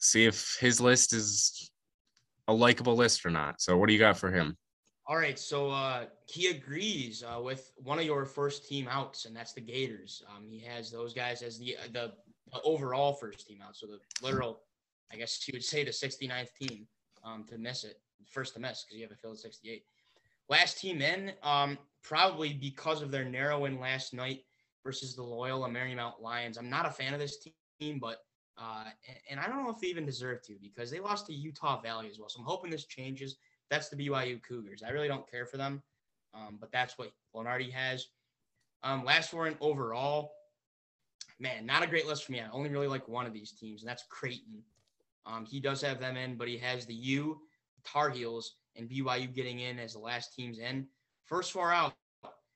[0.00, 1.70] see if his list is
[2.48, 3.60] a likable list or not.
[3.60, 4.56] So what do you got for him?
[5.08, 9.36] All right, so uh, he agrees uh, with one of your first team outs, and
[9.36, 10.24] that's the Gators.
[10.34, 12.12] Um, he has those guys as the the
[12.64, 14.62] overall first team out, so the literal,
[15.12, 16.88] I guess you would say the 69th team
[17.22, 19.84] um, to miss it, first to miss because you have a field 68.
[20.48, 24.40] Last team in, um, probably because of their narrow win last night
[24.84, 26.56] versus the Loyola Marymount Lions.
[26.56, 27.46] I'm not a fan of this
[27.80, 28.18] team, but
[28.58, 28.84] uh,
[29.30, 32.08] and I don't know if they even deserve to because they lost to Utah Valley
[32.10, 32.28] as well.
[32.28, 33.36] So I'm hoping this changes
[33.70, 34.82] that's the BYU Cougars.
[34.86, 35.82] I really don't care for them,
[36.34, 38.06] um, but that's what Lunardi has.
[38.82, 40.32] Um, last four in overall,
[41.40, 42.40] man, not a great list for me.
[42.40, 44.62] I only really like one of these teams, and that's Creighton.
[45.26, 47.40] Um, he does have them in, but he has the U,
[47.84, 50.86] Tar Heels, and BYU getting in as the last teams in.
[51.24, 51.94] First four out,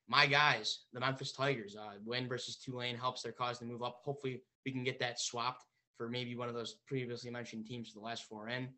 [0.07, 1.75] my guys, the Memphis Tigers.
[1.75, 4.01] Uh, win versus Tulane helps their cause to move up.
[4.03, 5.65] Hopefully, we can get that swapped
[5.97, 8.69] for maybe one of those previously mentioned teams for the last four in.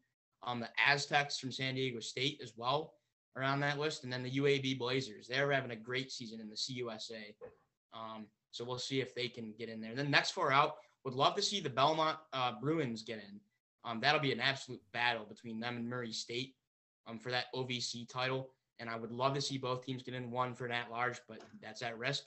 [0.45, 2.93] Um, the Aztecs from San Diego State as well
[3.35, 5.27] around that list, and then the UAB Blazers.
[5.27, 7.33] They're having a great season in the CUSA.
[7.93, 9.91] Um, so we'll see if they can get in there.
[9.91, 13.39] And then next four out, would love to see the Belmont uh, Bruins get in.
[13.83, 16.55] Um, that'll be an absolute battle between them and Murray State
[17.07, 18.51] um, for that OVC title.
[18.79, 21.19] And I would love to see both teams get in one for an at large,
[21.27, 22.23] but that's at risk.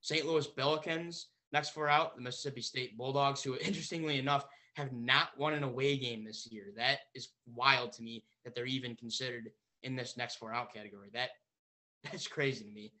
[0.00, 0.26] St.
[0.26, 4.46] Louis Billikens, next four out, the Mississippi State Bulldogs, who interestingly enough
[4.76, 6.66] have not won an away game this year.
[6.76, 9.50] That is wild to me that they're even considered
[9.82, 11.08] in this next four out category.
[11.12, 11.30] That
[12.04, 12.92] that's crazy to me.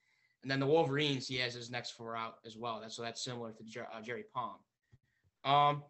[0.42, 2.80] And then the Wolverines, he has his next four out as well.
[2.80, 4.56] That's so that's similar to Jer- uh, Jerry Palm.
[5.44, 5.82] Um,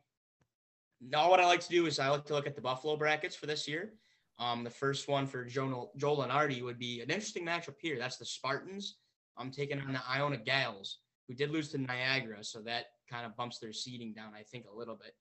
[1.00, 3.36] now what I like to do is I like to look at the Buffalo brackets
[3.36, 3.92] for this year.
[4.38, 7.98] Um, the first one for Joel, Joel Lunardi would be an interesting matchup here.
[7.98, 8.96] That's the Spartans.
[9.38, 13.36] I'm taking on the Iona Gaels, who did lose to Niagara, so that kind of
[13.36, 15.14] bumps their seeding down, I think, a little bit.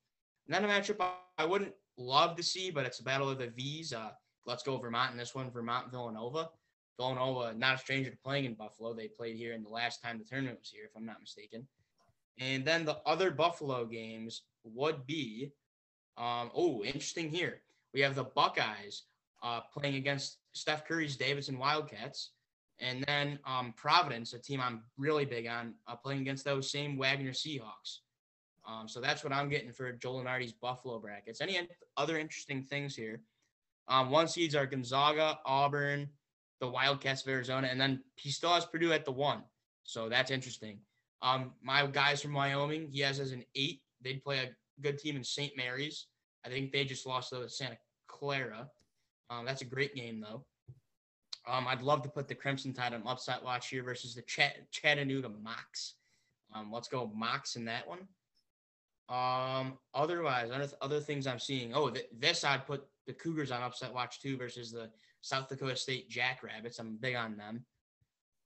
[0.47, 1.05] Not a matchup
[1.37, 3.93] I wouldn't love to see, but it's a battle of the V's.
[3.93, 4.11] Uh,
[4.45, 5.51] let's go Vermont in this one.
[5.51, 6.49] Vermont Villanova.
[6.97, 8.93] Villanova, not a stranger to playing in Buffalo.
[8.93, 11.67] They played here in the last time the tournament was here, if I'm not mistaken.
[12.39, 15.51] And then the other Buffalo games would be,
[16.17, 17.61] um, oh, interesting here.
[17.93, 19.03] We have the Buckeyes
[19.43, 22.31] uh, playing against Steph Curry's Davidson Wildcats.
[22.79, 26.97] And then um, Providence, a team I'm really big on, uh, playing against those same
[26.97, 27.99] Wagner Seahawks.
[28.67, 30.25] Um, so that's what I'm getting for Joel
[30.61, 31.41] Buffalo brackets.
[31.41, 31.59] Any
[31.97, 33.21] other interesting things here?
[33.87, 36.09] Um, one seeds are Gonzaga, Auburn,
[36.59, 39.43] the Wildcats of Arizona, and then he still has Purdue at the one.
[39.83, 40.79] So that's interesting.
[41.21, 43.81] Um, my guys from Wyoming, he has as an eight.
[44.01, 45.55] They'd play a good team in St.
[45.55, 46.07] Mary's.
[46.45, 48.69] I think they just lost to Santa Clara.
[49.29, 50.45] Um, that's a great game though.
[51.47, 54.57] Um, I'd love to put the Crimson Tide on upset watch here versus the Ch-
[54.71, 55.93] Chattanooga Mocs.
[56.53, 58.07] Um, let's go Mocs in that one.
[59.07, 61.73] Um, otherwise, other, other things I'm seeing.
[61.75, 64.89] Oh, th- this I'd put the Cougars on upset watch too versus the
[65.21, 66.79] South Dakota State Jackrabbits.
[66.79, 67.65] I'm big on them.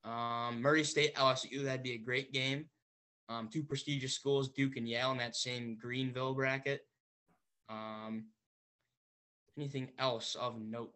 [0.03, 2.65] Um, Murray State LSU, that'd be a great game.
[3.29, 6.81] Um, two prestigious schools, Duke and Yale, in that same Greenville bracket.
[7.69, 8.25] Um,
[9.57, 10.93] anything else of note?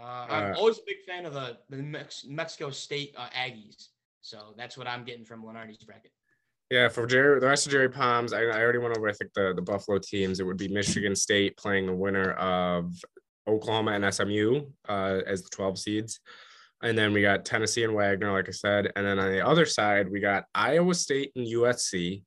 [0.00, 3.88] Uh, I'm uh, always a big fan of the, the Mex- Mexico State uh, Aggies.
[4.22, 6.12] So that's what I'm getting from Lunardi's bracket.
[6.72, 9.06] Yeah, for Jerry, the rest of Jerry Palms, I, I already went over.
[9.06, 10.40] I think the the Buffalo teams.
[10.40, 12.94] It would be Michigan State playing the winner of
[13.46, 16.20] Oklahoma and SMU uh, as the 12 seeds,
[16.82, 19.66] and then we got Tennessee and Wagner, like I said, and then on the other
[19.66, 22.22] side we got Iowa State and USC.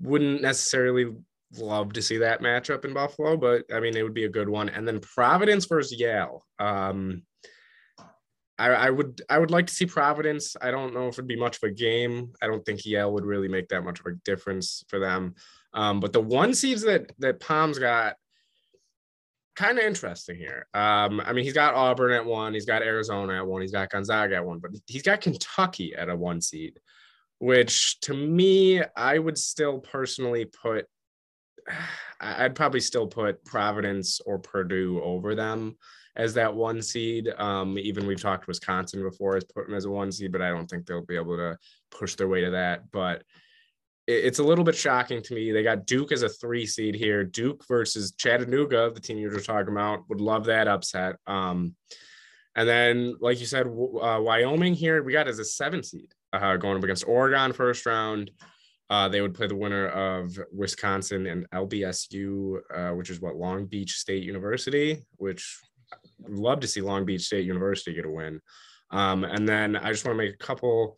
[0.00, 1.12] Wouldn't necessarily
[1.58, 4.48] love to see that matchup in Buffalo, but I mean it would be a good
[4.48, 4.70] one.
[4.70, 6.42] And then Providence versus Yale.
[6.58, 7.22] Um,
[8.58, 10.56] I, I, would I would like to see Providence.
[10.60, 12.32] I don't know if it'd be much of a game.
[12.42, 15.34] I don't think Yale would really make that much of a difference for them.
[15.74, 18.16] Um, but the one seeds that that Palms got
[19.54, 20.66] kind of interesting here.
[20.74, 23.90] Um, I mean, he's got Auburn at one, he's got Arizona at one, he's got
[23.90, 26.78] Gonzaga at one, but he's got Kentucky at a one seed,
[27.38, 30.86] which to me, I would still personally put.
[32.20, 35.76] I'd probably still put Providence or Purdue over them
[36.18, 37.32] as that one seed.
[37.38, 40.66] Um, even we've talked Wisconsin before as put as a one seed, but I don't
[40.66, 41.56] think they'll be able to
[41.90, 42.90] push their way to that.
[42.90, 43.22] But
[44.08, 45.52] it, it's a little bit shocking to me.
[45.52, 47.22] They got Duke as a three seed here.
[47.22, 51.16] Duke versus Chattanooga, the team you were talking about, would love that upset.
[51.26, 51.76] Um,
[52.56, 56.56] and then, like you said, uh, Wyoming here we got as a seven seed uh,
[56.56, 58.32] going up against Oregon first round.
[58.90, 63.66] Uh, they would play the winner of Wisconsin and LBSU, uh, which is what Long
[63.66, 65.60] Beach State University, which
[66.26, 68.40] love to see Long Beach State University get a win.
[68.90, 70.96] Um, and then I just want to make a couple.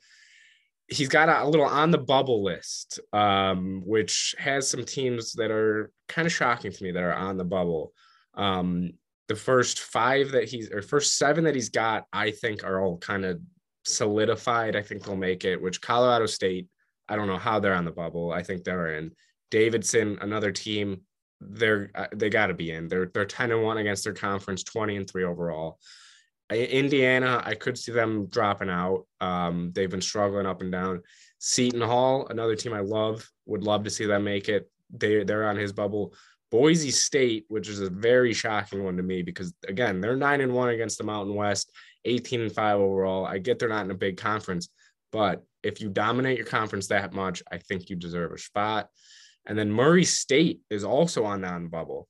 [0.88, 5.50] He's got a, a little on the bubble list, um, which has some teams that
[5.50, 7.92] are kind of shocking to me that are on the bubble.
[8.34, 8.92] Um,
[9.28, 12.98] the first five that he's or first seven that he's got, I think are all
[12.98, 13.40] kind of
[13.84, 14.74] solidified.
[14.76, 16.68] I think they'll make it, which Colorado State,
[17.08, 18.32] I don't know how they're on the bubble.
[18.32, 19.12] I think they're in.
[19.50, 21.02] Davidson, another team,
[21.41, 22.88] they're uh, they got to be in.
[22.88, 25.78] They're they're 10 and 1 against their conference, 20 and 3 overall.
[26.51, 29.07] Indiana, I could see them dropping out.
[29.20, 31.03] Um, they've been struggling up and down.
[31.38, 34.68] Seton Hall, another team I love, would love to see them make it.
[34.91, 36.14] They they're on his bubble.
[36.51, 40.53] Boise State, which is a very shocking one to me because again, they're nine and
[40.53, 41.70] one against the Mountain West,
[42.05, 43.24] 18 and five overall.
[43.24, 44.68] I get they're not in a big conference,
[45.12, 48.88] but if you dominate your conference that much, I think you deserve a spot.
[49.47, 52.09] And then Murray State is also on that bubble.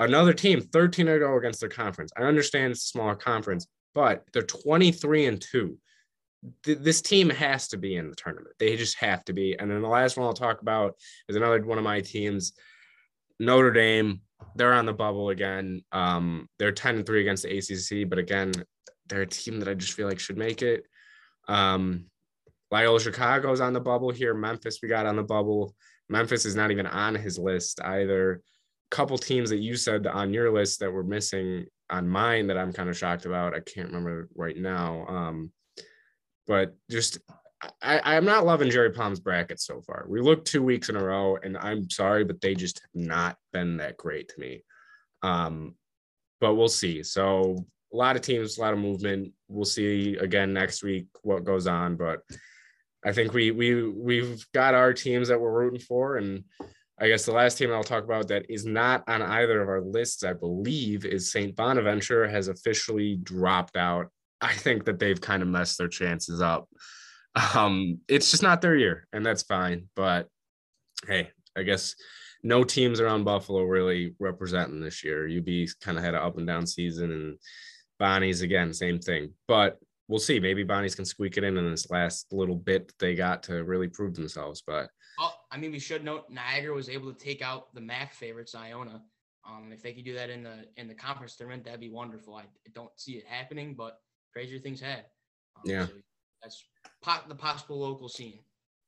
[0.00, 2.12] Another team, 13 to go against their conference.
[2.16, 5.78] I understand it's a smaller conference, but they're 23 and 2.
[6.64, 8.56] Th- this team has to be in the tournament.
[8.58, 9.56] They just have to be.
[9.58, 10.96] And then the last one I'll talk about
[11.28, 12.52] is another one of my teams,
[13.38, 14.22] Notre Dame.
[14.56, 15.82] They're on the bubble again.
[15.92, 18.52] Um, they're 10 and 3 against the ACC, but again,
[19.08, 20.84] they're a team that I just feel like should make it.
[21.46, 22.06] Um,
[22.72, 24.34] Loyola Chicago's on the bubble here.
[24.34, 25.74] Memphis, we got on the bubble.
[26.12, 28.42] Memphis is not even on his list either.
[28.90, 32.72] Couple teams that you said on your list that were missing on mine that I'm
[32.72, 33.54] kind of shocked about.
[33.54, 35.06] I can't remember right now.
[35.06, 35.50] Um,
[36.46, 37.18] but just
[37.80, 40.04] I, I'm not loving Jerry Palm's bracket so far.
[40.08, 43.36] We looked two weeks in a row, and I'm sorry, but they just have not
[43.52, 44.64] been that great to me.
[45.22, 45.74] Um,
[46.40, 47.02] but we'll see.
[47.02, 49.32] So a lot of teams, a lot of movement.
[49.48, 52.20] We'll see again next week what goes on, but
[53.04, 56.44] I think we we we've got our teams that we're rooting for, and
[57.00, 59.80] I guess the last team I'll talk about that is not on either of our
[59.80, 61.54] lists, I believe, is St.
[61.56, 64.06] Bonaventure has officially dropped out.
[64.40, 66.68] I think that they've kind of messed their chances up.
[67.54, 69.88] Um, it's just not their year, and that's fine.
[69.96, 70.28] But
[71.06, 71.94] hey, I guess
[72.42, 75.28] no teams around Buffalo really representing this year.
[75.28, 77.38] UB kind of had an up and down season, and
[77.98, 79.32] Bonnie's again, same thing.
[79.48, 79.78] But
[80.08, 80.40] we'll see.
[80.40, 83.88] Maybe Bonnie's can squeak it in in this last little bit they got to really
[83.88, 84.62] prove themselves.
[84.66, 88.14] But well, I mean, we should note Niagara was able to take out the MAC
[88.14, 89.02] favorites, Iona.
[89.48, 92.36] Um, if they could do that in the in the conference tournament, that'd be wonderful.
[92.36, 92.44] I
[92.74, 93.98] don't see it happening, but
[94.32, 95.04] crazier things have.
[95.56, 95.92] Um, yeah, so
[96.42, 96.64] that's
[97.02, 98.38] pot the possible local scene.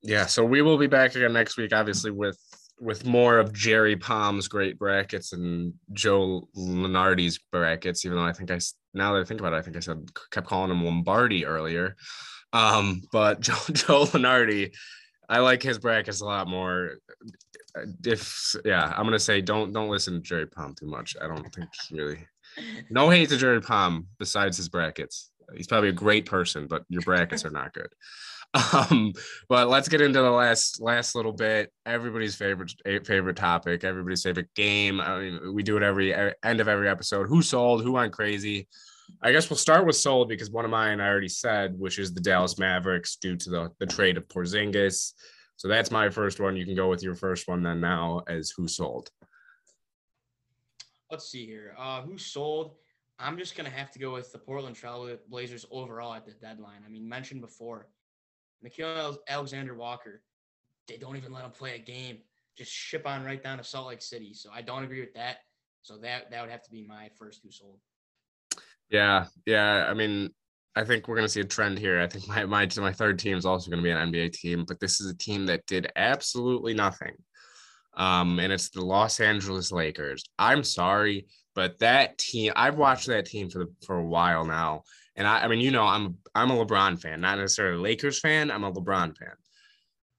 [0.01, 2.37] Yeah, so we will be back again next week, obviously with
[2.79, 8.05] with more of Jerry Palm's great brackets and Joe Lunardi's brackets.
[8.05, 8.59] Even though I think I
[8.93, 11.95] now that I think about it, I think I said kept calling him Lombardi earlier.
[12.53, 14.73] Um, but Joe Joe Lunardi,
[15.29, 16.97] I like his brackets a lot more.
[18.05, 21.15] If yeah, I'm gonna say don't don't listen to Jerry Palm too much.
[21.21, 22.19] I don't think really.
[22.89, 25.31] No hate to Jerry Palm besides his brackets.
[25.55, 27.89] He's probably a great person, but your brackets are not good.
[28.55, 29.13] Um,
[29.49, 31.71] but let's get into the last last little bit.
[31.85, 32.73] Everybody's favorite
[33.05, 35.01] favorite topic, everybody's favorite game.
[35.01, 37.27] I mean, we do it every end of every episode.
[37.27, 37.83] Who sold?
[37.83, 38.67] Who went crazy?
[39.21, 42.13] I guess we'll start with sold because one of mine I already said, which is
[42.13, 45.13] the Dallas Mavericks due to the, the trade of Porzingis.
[45.57, 46.57] So that's my first one.
[46.57, 49.09] You can go with your first one then now as who sold.
[51.11, 51.75] Let's see here.
[51.77, 52.75] Uh, who sold?
[53.19, 56.81] I'm just gonna have to go with the Portland Trail Blazers overall at the deadline.
[56.85, 57.87] I mean, mentioned before,
[58.65, 60.21] Nickeil Alexander Walker,
[60.87, 62.19] they don't even let him play a game.
[62.57, 64.33] Just ship on right down to Salt Lake City.
[64.33, 65.37] So I don't agree with that.
[65.81, 67.79] So that that would have to be my first who sold.
[68.89, 69.85] Yeah, yeah.
[69.87, 70.29] I mean,
[70.75, 72.01] I think we're gonna see a trend here.
[72.01, 74.79] I think my my my third team is also gonna be an NBA team, but
[74.79, 77.13] this is a team that did absolutely nothing.
[77.95, 80.23] Um, and it's the Los Angeles Lakers.
[80.37, 84.83] I'm sorry, but that team, I've watched that team for the, for a while now,
[85.15, 88.19] and I, I mean, you know, I'm I'm a LeBron fan, not necessarily a Lakers
[88.19, 88.51] fan.
[88.51, 89.33] I'm a LeBron fan.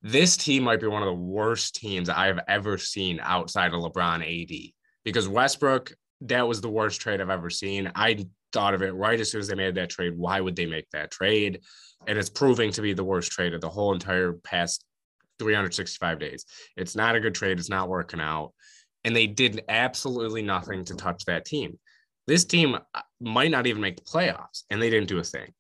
[0.03, 4.23] This team might be one of the worst teams I've ever seen outside of LeBron
[4.23, 4.73] AD
[5.05, 7.91] because Westbrook, that was the worst trade I've ever seen.
[7.95, 10.17] I thought of it right as soon as they made that trade.
[10.17, 11.61] Why would they make that trade?
[12.07, 14.85] And it's proving to be the worst trade of the whole entire past
[15.39, 16.45] 365 days.
[16.77, 17.59] It's not a good trade.
[17.59, 18.53] It's not working out.
[19.05, 21.79] And they did absolutely nothing to touch that team.
[22.27, 25.53] This team uh, might not even make the playoffs, and they didn't do a thing.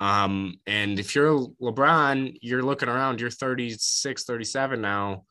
[0.00, 5.24] Um, and if you're LeBron, you're looking around, you're 36, 37 now.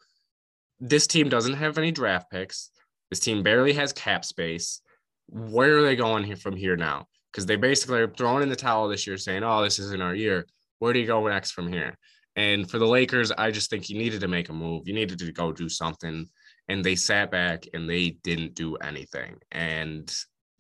[0.80, 2.70] This team doesn't have any draft picks.
[3.10, 4.82] This team barely has cap space.
[5.28, 7.08] Where are they going here from here now?
[7.32, 10.16] Because they basically are throwing in the towel this year saying, oh, this isn't our
[10.16, 10.46] year.
[10.78, 11.98] Where do you go next from here?
[12.36, 14.88] And for the Lakers, I just think you needed to make a move.
[14.88, 16.30] You needed to go do something.
[16.68, 19.36] And they sat back and they didn't do anything.
[19.52, 20.10] And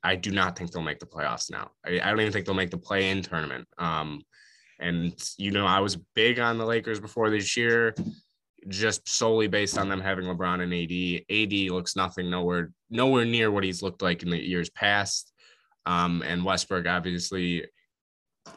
[0.03, 1.71] I do not think they'll make the playoffs now.
[1.85, 3.67] I, I don't even think they'll make the play in tournament.
[3.77, 4.21] Um,
[4.79, 7.93] and, you know, I was big on the Lakers before this year,
[8.67, 11.25] just solely based on them having LeBron and AD.
[11.29, 15.33] AD looks nothing, nowhere, nowhere near what he's looked like in the years past.
[15.85, 17.65] Um, and Westbrook, obviously,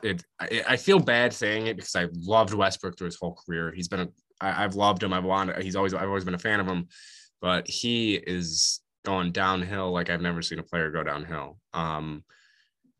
[0.03, 3.73] it, I, I feel bad saying it because I loved Westbrook through his whole career.
[3.75, 4.09] He's been a,
[4.41, 5.13] I, I've loved him.
[5.13, 6.87] I've wanted, he's always, I've always been a fan of him,
[7.41, 11.59] but he is going downhill like I've never seen a player go downhill.
[11.73, 12.25] Um,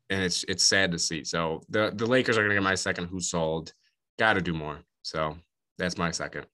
[0.09, 1.23] and it's it's sad to see.
[1.23, 3.07] So the the Lakers are gonna get my second.
[3.07, 3.73] Who sold?
[4.19, 4.79] Got to do more.
[5.01, 5.37] So
[5.77, 6.45] that's my second.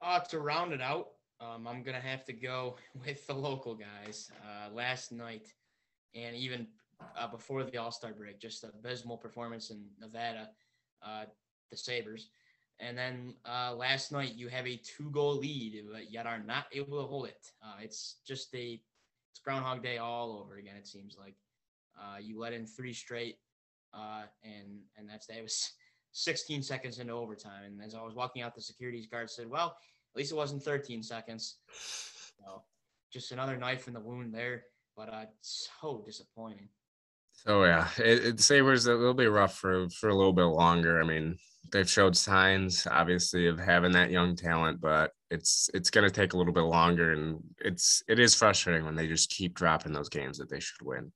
[0.00, 1.08] Uh, to round it out,
[1.40, 4.30] um, I'm gonna have to go with the local guys.
[4.44, 5.48] Uh, last night,
[6.14, 6.66] and even
[7.16, 10.50] uh, before the All Star break, just abysmal performance in Nevada,
[11.02, 11.24] uh,
[11.70, 12.28] the Sabres.
[12.82, 17.00] And then uh, last night you have a two-goal lead, but yet are not able
[17.00, 17.52] to hold it.
[17.64, 18.80] Uh, it's just a
[19.30, 20.74] it's Groundhog Day all over again.
[20.76, 21.36] It seems like
[21.96, 23.38] uh, you let in three straight,
[23.94, 25.38] uh, and and that's that.
[25.38, 25.72] It was
[26.12, 29.76] 16 seconds into overtime, and as I was walking out, the securities guard said, "Well,
[30.14, 32.62] at least it wasn't 13 seconds." So
[33.12, 34.64] just another knife in the wound there,
[34.96, 36.68] but uh, so disappointing.
[37.44, 41.02] So yeah, it, it Sabres little bit rough for for a little bit longer.
[41.02, 41.36] I mean,
[41.72, 46.34] they've showed signs obviously of having that young talent, but it's it's going to take
[46.34, 50.08] a little bit longer, and it's it is frustrating when they just keep dropping those
[50.08, 51.10] games that they should win.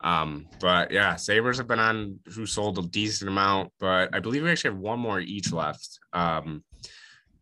[0.00, 4.44] Um, but yeah, Sabres have been on who sold a decent amount, but I believe
[4.44, 5.98] we actually have one more each left.
[6.12, 6.62] Um,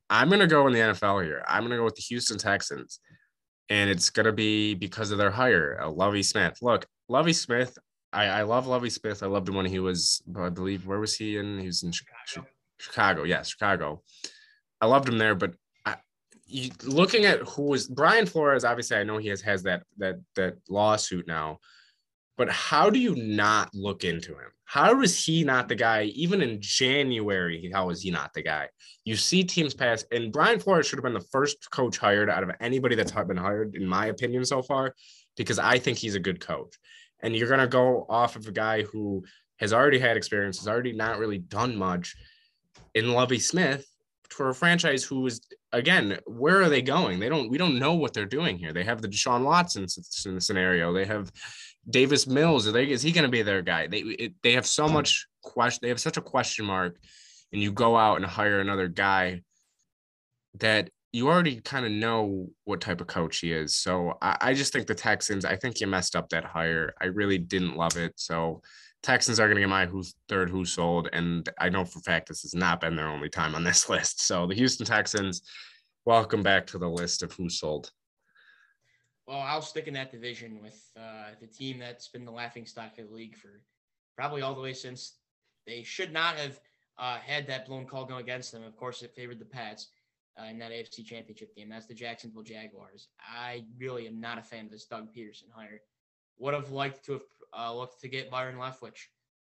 [0.08, 1.44] I'm gonna go in the NFL here.
[1.46, 2.98] I'm gonna go with the Houston Texans,
[3.68, 6.56] and it's gonna be because of their hire, uh, Lovie Smith.
[6.62, 7.76] Look, Lovie Smith,
[8.12, 9.22] I, I love Lovie Smith.
[9.22, 11.58] I loved him when he was, I believe, where was he in?
[11.58, 12.46] He was in Chicago.
[12.78, 14.02] Chicago, yes, Chicago.
[14.80, 15.54] I loved him there, but
[15.86, 15.96] I,
[16.44, 20.16] you, looking at who was Brian Flores, obviously, I know he has has that that
[20.34, 21.60] that lawsuit now,
[22.36, 24.50] but how do you not look into him?
[24.64, 26.04] How is he not the guy?
[26.14, 28.68] Even in January, how is he not the guy?
[29.04, 32.42] You see teams pass, and Brian Flores should have been the first coach hired out
[32.42, 34.94] of anybody that's been hired, in my opinion, so far,
[35.36, 36.76] because I think he's a good coach
[37.22, 39.24] and you're going to go off of a guy who
[39.58, 42.16] has already had experience, has already not really done much
[42.94, 43.86] in Lovie Smith
[44.30, 45.40] for a franchise who is
[45.72, 47.20] again, where are they going?
[47.20, 47.50] They don't.
[47.50, 48.72] We don't know what they're doing here.
[48.72, 50.92] They have the Deshaun Watson scenario.
[50.92, 51.30] They have
[51.88, 52.70] Davis Mills.
[52.70, 53.86] They, is he going to be their guy?
[53.86, 55.80] They it, they have so much question.
[55.82, 56.98] They have such a question mark,
[57.52, 59.42] and you go out and hire another guy
[60.58, 63.76] that you already kind of know what type of coach he is.
[63.76, 66.94] So I, I, just think the Texans, I think you messed up that hire.
[67.02, 68.14] I really didn't love it.
[68.16, 68.62] So
[69.02, 71.10] Texans are going to get my who's third, who sold.
[71.12, 74.22] And I know for fact this has not been their only time on this list.
[74.22, 75.42] So the Houston Texans,
[76.06, 77.90] welcome back to the list of who sold.
[79.26, 82.98] Well, I'll stick in that division with uh, the team that's been the laughing stock
[82.98, 83.60] of the league for
[84.16, 85.18] probably all the way since
[85.66, 86.58] they should not have
[86.98, 88.64] uh, had that blown call go against them.
[88.64, 89.88] Of course, it favored the Pats
[90.40, 91.68] uh, in that AFC Championship game.
[91.68, 93.08] That's the Jacksonville Jaguars.
[93.20, 95.80] I really am not a fan of this Doug Pederson hire.
[96.38, 97.22] Would have liked to have
[97.56, 99.08] uh, looked to get Byron Leftwich.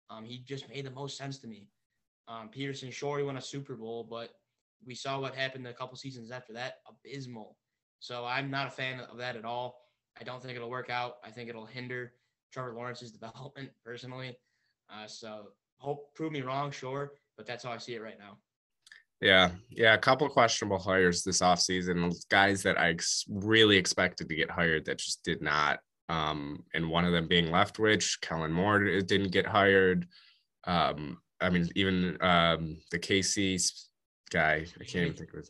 [0.09, 1.69] Um, he just made the most sense to me.
[2.27, 4.29] Um, Pederson, sure, he won a Super Bowl, but
[4.85, 6.75] we saw what happened a couple seasons after that.
[6.87, 7.57] Abysmal.
[7.99, 9.75] So I'm not a fan of that at all.
[10.19, 11.15] I don't think it'll work out.
[11.23, 12.13] I think it'll hinder
[12.51, 14.37] Trevor Lawrence's development personally.
[14.89, 18.37] Uh, so hope prove me wrong, sure, but that's how I see it right now.
[19.23, 22.13] Yeah, yeah, a couple of questionable hires this offseason.
[22.29, 22.97] Guys that I
[23.29, 25.79] really expected to get hired that just did not.
[26.09, 30.07] Um, and one of them being Leftwich, Kellen Moore didn't get hired.
[30.65, 33.65] Um, I mean, even um, the KC
[34.29, 35.49] guy, I can't even think of it.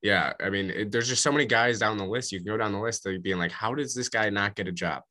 [0.00, 2.30] Yeah, I mean, it, there's just so many guys down the list.
[2.30, 4.68] You can go down the list of being like, how does this guy not get
[4.68, 5.02] a job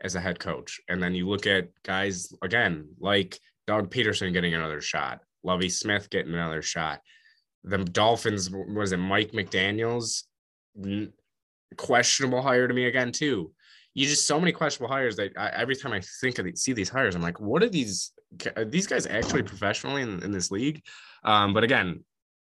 [0.00, 0.80] as a head coach?
[0.88, 6.10] And then you look at guys again like Doug Pederson getting another shot, Lovie Smith
[6.10, 7.00] getting another shot
[7.66, 10.24] the Dolphins was it Mike McDaniel's
[11.76, 13.52] questionable hire to me again too.
[13.94, 16.88] You just so many questionable hires that I, every time I think of see these
[16.88, 18.12] hires, I'm like, what are these?
[18.56, 20.82] Are these guys actually professionally in, in this league?
[21.24, 22.04] Um, but again,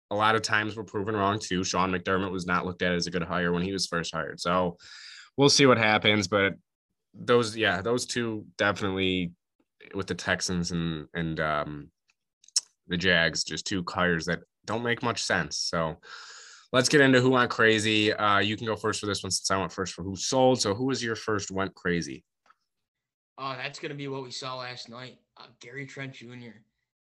[0.10, 1.64] a lot of times we're proven wrong too.
[1.64, 4.40] Sean McDermott was not looked at as a good hire when he was first hired.
[4.40, 4.77] So
[5.38, 6.27] we'll see what happens.
[6.27, 6.53] But
[7.14, 9.34] those, yeah, those two definitely
[9.94, 11.91] with the Texans and and um,
[12.88, 15.57] the Jags, just two hires that don't make much sense.
[15.57, 15.98] So
[16.72, 18.14] let's get into who went crazy.
[18.14, 20.61] Uh, you can go first for this one since I went first for who sold.
[20.61, 22.23] So who was your first went crazy?
[23.38, 25.18] Oh, that's gonna be what we saw last night.
[25.38, 26.60] Uh, Gary Trent Jr.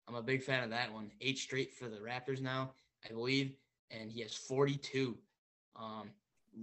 [0.07, 1.11] I'm a big fan of that one.
[1.21, 2.73] Eight straight for the Raptors now,
[3.05, 3.55] I believe,
[3.91, 5.17] and he has 42.
[5.75, 6.11] Um,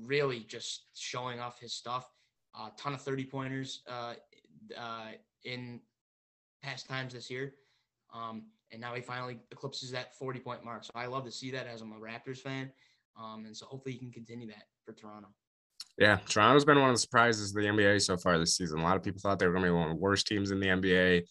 [0.05, 2.11] really just showing off his stuff.
[2.59, 4.15] A uh, ton of 30 pointers uh,
[4.77, 5.09] uh,
[5.45, 5.81] in
[6.63, 7.55] past times this year.
[8.15, 8.43] Um,
[8.73, 10.85] and now he finally eclipses that 40 point mark.
[10.85, 12.71] So I love to see that as I'm a Raptors fan.
[13.21, 15.29] Um, and so hopefully he can continue that for Toronto.
[15.99, 18.81] Yeah, Toronto's been one of the surprises of the NBA so far this season.
[18.81, 20.51] A lot of people thought they were going to be one of the worst teams
[20.51, 21.23] in the NBA,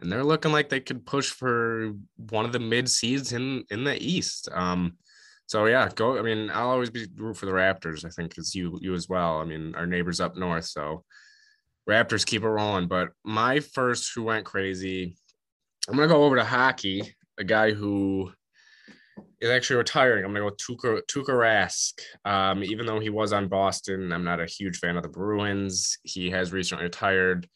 [0.00, 1.92] and they're looking like they could push for
[2.30, 4.48] one of the mid seeds in in the East.
[4.52, 4.98] Um,
[5.46, 6.18] so yeah, go.
[6.18, 8.04] I mean, I'll always be root for the Raptors.
[8.04, 9.38] I think it's you you as well.
[9.38, 11.04] I mean, our neighbors up north, so
[11.88, 12.88] Raptors keep it rolling.
[12.88, 15.16] But my first who went crazy,
[15.88, 17.14] I'm gonna go over to hockey.
[17.38, 18.32] A guy who
[19.40, 20.24] is actually retiring.
[20.24, 22.00] I'm gonna go Tuukka Tuukka Rask.
[22.24, 25.98] Um, even though he was on Boston, I'm not a huge fan of the Bruins.
[26.04, 27.48] He has recently retired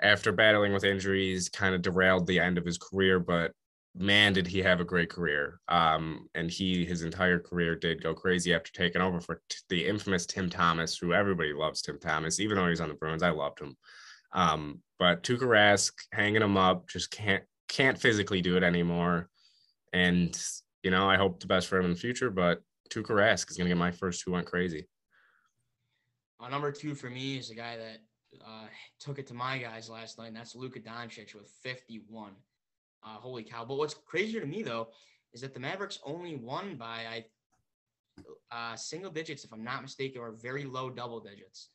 [0.00, 3.20] after battling with injuries, kind of derailed the end of his career.
[3.20, 3.52] But
[3.94, 5.60] man, did he have a great career.
[5.68, 9.86] Um, and he his entire career did go crazy after taking over for t- the
[9.86, 13.22] infamous Tim Thomas, who everybody loves Tim Thomas, even though he's on the Bruins.
[13.22, 13.76] I loved him.
[14.32, 19.28] Um, but Tuukka Rask hanging him up, just can't can't physically do it anymore.
[19.92, 20.36] And
[20.82, 23.56] you know, I hope the best for him in the future, but Tuukka Rask is
[23.56, 24.86] going to get my first who went crazy.
[26.38, 27.98] Uh, number two for me is the guy that
[28.46, 28.66] uh,
[29.00, 32.32] took it to my guys last night, and that's Luka Doncic with 51.
[33.02, 33.64] Uh, holy cow.
[33.64, 34.88] But what's crazier to me, though,
[35.32, 37.24] is that the Mavericks only won by
[38.50, 41.70] uh, single digits, if I'm not mistaken, or very low double digits.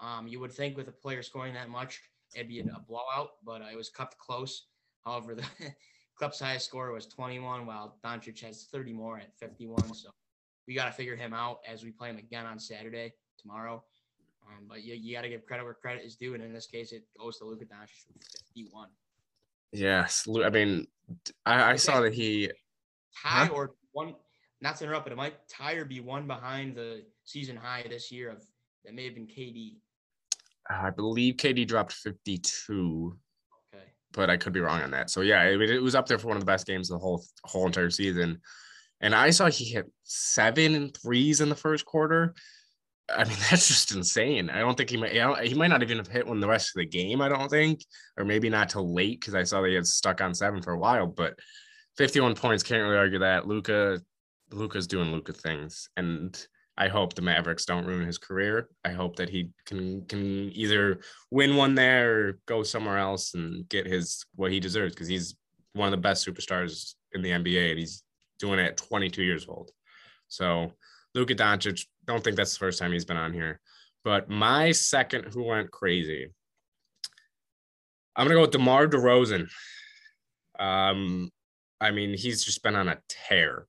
[0.00, 2.00] Um, you would think with a player scoring that much,
[2.34, 4.66] it'd be a blowout, but uh, it was cut close.
[5.04, 5.44] However, the
[6.18, 9.94] Club's highest score was 21, while Doncic has 30 more at 51.
[9.94, 10.10] So
[10.66, 13.82] we got to figure him out as we play him again on Saturday tomorrow.
[14.46, 16.66] Um, but you, you got to give credit where credit is due, and in this
[16.66, 18.24] case, it goes to Luka Doncic with
[18.54, 18.88] 51.
[19.72, 20.86] Yes, I mean,
[21.46, 22.50] I, I saw that he
[23.22, 23.52] tie huh?
[23.52, 24.14] or one.
[24.60, 28.12] Not to interrupt, but it might tie or be one behind the season high this
[28.12, 28.44] year of
[28.84, 29.76] that may have been KD.
[30.70, 33.16] I believe KD dropped 52
[34.12, 35.10] but I could be wrong on that.
[35.10, 37.02] So yeah, it, it, was up there for one of the best games of the
[37.02, 38.40] whole whole entire season.
[39.00, 42.34] And I saw he hit seven threes in the first quarter.
[43.12, 44.50] I mean, that's just insane.
[44.50, 45.12] I don't think he might.
[45.44, 47.20] he might not even have hit one the rest of the game.
[47.20, 47.84] I don't think,
[48.16, 50.78] or maybe not till late because I saw they had stuck on seven for a
[50.78, 51.06] while.
[51.06, 51.34] But
[51.96, 53.46] 51 points, can't really argue that.
[53.46, 54.00] Luka,
[54.50, 58.68] Luka's doing Luka things, and I hope the Mavericks don't ruin his career.
[58.84, 61.00] I hope that he can can either
[61.30, 65.36] win one there or go somewhere else and get his what he deserves because he's
[65.74, 68.02] one of the best superstars in the NBA and he's
[68.38, 69.70] doing it at 22 years old.
[70.28, 70.72] So
[71.14, 73.60] Luka Doncic, don't think that's the first time he's been on here.
[74.02, 76.32] But my second who went crazy,
[78.16, 79.48] I'm gonna go with DeMar DeRozan.
[80.58, 81.30] Um,
[81.80, 83.66] I mean, he's just been on a tear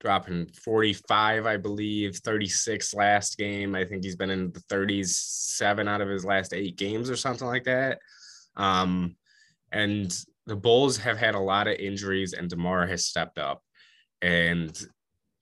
[0.00, 3.74] dropping 45, I believe, 36 last game.
[3.74, 7.16] I think he's been in the 30s, seven out of his last eight games or
[7.16, 7.98] something like that.
[8.56, 9.16] Um,
[9.72, 10.16] and
[10.46, 13.62] the Bulls have had a lot of injuries, and DeMar has stepped up.
[14.20, 14.78] And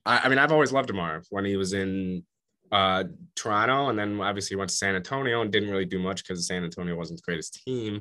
[0.07, 2.25] I, I mean, I've always loved DeMar when he was in
[2.71, 3.05] uh,
[3.35, 6.65] Toronto, and then obviously went to San Antonio and didn't really do much because San
[6.65, 8.01] Antonio wasn't the greatest team.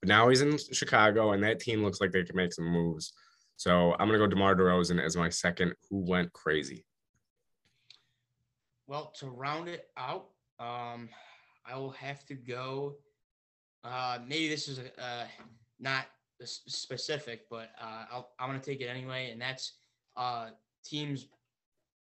[0.00, 3.12] But now he's in Chicago, and that team looks like they can make some moves.
[3.56, 5.74] So I'm gonna go DeMar DeRozan as my second.
[5.88, 6.84] Who went crazy?
[8.86, 11.08] Well, to round it out, um,
[11.64, 12.96] I will have to go.
[13.84, 15.24] Uh, maybe this is uh,
[15.78, 16.06] not
[16.44, 19.74] specific, but uh, i am gonna take it anyway, and that's
[20.16, 20.50] uh,
[20.84, 21.28] teams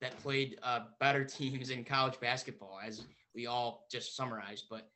[0.01, 3.05] that played uh, better teams in college basketball, as
[3.35, 4.65] we all just summarized.
[4.69, 4.89] But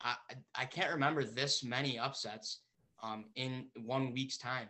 [0.00, 0.14] I
[0.54, 2.60] I can't remember this many upsets
[3.02, 4.68] um, in one week's time.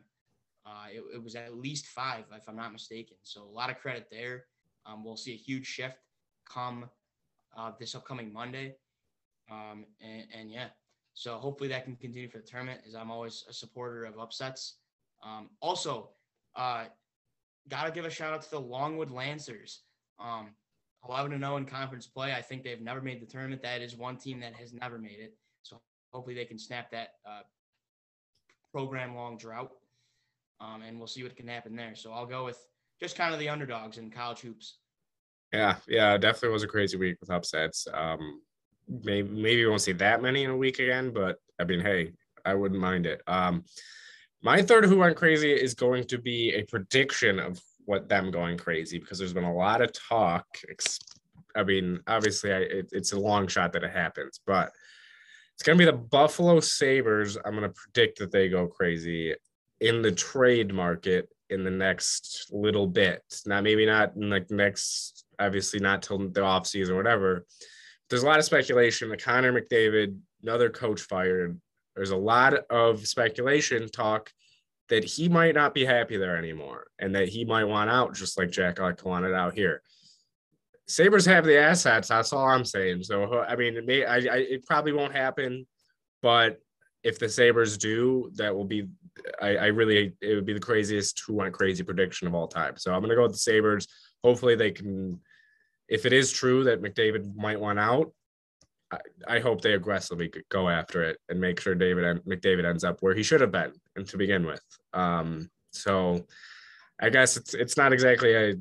[0.69, 3.17] Uh, it, it, was at least five, if I'm not mistaken.
[3.23, 4.45] So a lot of credit there.
[4.85, 5.97] Um, we'll see a huge shift
[6.47, 6.91] come
[7.57, 8.75] uh, this upcoming Monday.
[9.51, 10.67] Um, and, and, yeah,
[11.15, 14.77] so hopefully that can continue for the tournament, as I'm always a supporter of upsets.
[15.25, 16.11] Um, also,
[16.55, 16.85] uh,
[17.69, 19.83] gotta give a shout out to the Longwood Lancers.
[20.21, 20.51] Um,
[21.09, 22.35] 11 to 0 in conference play.
[22.35, 23.63] I think they've never made the tournament.
[23.63, 25.35] That is one team that has never made it.
[25.63, 25.81] So
[26.13, 27.43] hopefully they can snap that uh,
[28.73, 29.71] program long drought
[30.61, 31.95] um, and we'll see what can happen there.
[31.95, 32.59] So I'll go with
[33.01, 34.79] just kind of the underdogs in college hoops.
[35.53, 37.87] Yeah, yeah, definitely was a crazy week with upsets.
[37.93, 38.43] Um,
[38.89, 42.13] maybe maybe we won't see that many in a week again, but I mean, hey,
[42.45, 43.23] I wouldn't mind it.
[43.27, 43.65] Um,
[44.43, 48.59] my third who went crazy is going to be a prediction of what them going
[48.59, 50.47] crazy because there's been a lot of talk.
[51.57, 54.71] I mean, obviously, I, it, it's a long shot that it happens, but
[55.55, 57.37] it's going to be the Buffalo Sabres.
[57.37, 59.35] I'm going to predict that they go crazy
[59.81, 63.23] in the trade market in the next little bit.
[63.47, 67.47] Now, maybe not in like next, obviously not till the offseason or whatever.
[68.11, 71.61] There's a lot of speculation that Connor McDavid, another coach fired.
[71.95, 74.31] There's a lot of speculation talk
[74.89, 78.39] that he might not be happy there anymore and that he might want out just
[78.39, 79.83] like Jack like wanted out here.
[80.87, 82.09] Sabres have the assets.
[82.09, 83.03] That's all I'm saying.
[83.03, 85.67] So I mean, it may I, I it probably won't happen,
[86.23, 86.61] but
[87.05, 88.89] if the Sabres do, that will be
[89.41, 92.77] I, I really it would be the craziest who went crazy prediction of all time.
[92.77, 93.87] So I'm gonna go with the Sabres.
[94.23, 95.21] Hopefully they can
[95.89, 98.13] if it is true that McDavid might want out,
[98.93, 102.99] I, I hope they aggressively go after it and make sure David McDavid ends up
[103.01, 104.63] where he should have been and to begin with.
[104.93, 106.27] Um, so
[107.01, 108.55] I guess it's it's not exactly a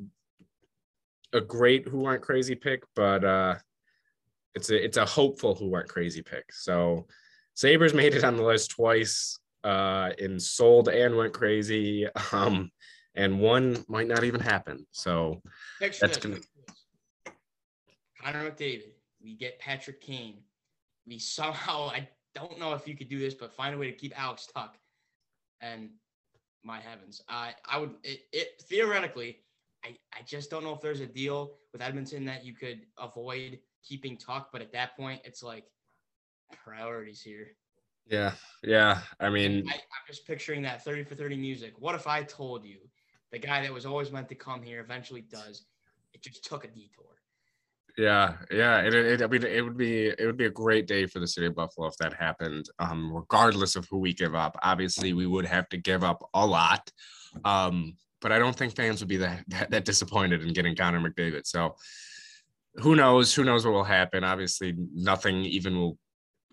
[1.34, 3.56] a great who went crazy pick, but uh,
[4.54, 6.52] it's a it's a hopeful who went crazy pick.
[6.52, 7.06] So
[7.54, 12.06] Sabres made it on the list twice uh, in sold and went crazy.
[12.32, 12.70] Um,
[13.14, 14.86] and one might not even happen.
[14.92, 15.42] So
[15.80, 16.38] Picture that's gonna
[18.22, 18.92] Connor McDavid.
[19.20, 20.42] We get Patrick Kane.
[21.06, 23.96] We somehow I don't know if you could do this, but find a way to
[23.96, 24.76] keep Alex Tuch.
[25.60, 25.90] And
[26.62, 29.38] my heavens, I I would it, it theoretically
[29.84, 33.58] I, I just don't know if there's a deal with Edmonton that you could avoid
[33.84, 35.64] keeping Tuch, but at that point, it's like
[36.64, 37.48] priorities here.
[38.08, 38.32] Yeah,
[38.62, 39.00] yeah.
[39.20, 41.74] I mean, I, am just picturing that 30 for 30 music.
[41.78, 42.78] What if I told you
[43.32, 45.66] the guy that was always meant to come here eventually does?
[46.14, 47.04] It just took a detour.
[47.98, 48.80] Yeah, yeah.
[48.80, 51.26] It, it, I mean, it would be it would be a great day for the
[51.26, 52.66] city of Buffalo if that happened.
[52.78, 56.46] Um, regardless of who we give up, obviously we would have to give up a
[56.46, 56.90] lot.
[57.44, 61.00] Um, but I don't think fans would be that, that, that disappointed in getting Connor
[61.00, 61.46] McDavid.
[61.46, 61.76] So
[62.76, 63.34] who knows?
[63.34, 64.24] Who knows what will happen?
[64.24, 65.98] Obviously, nothing even will.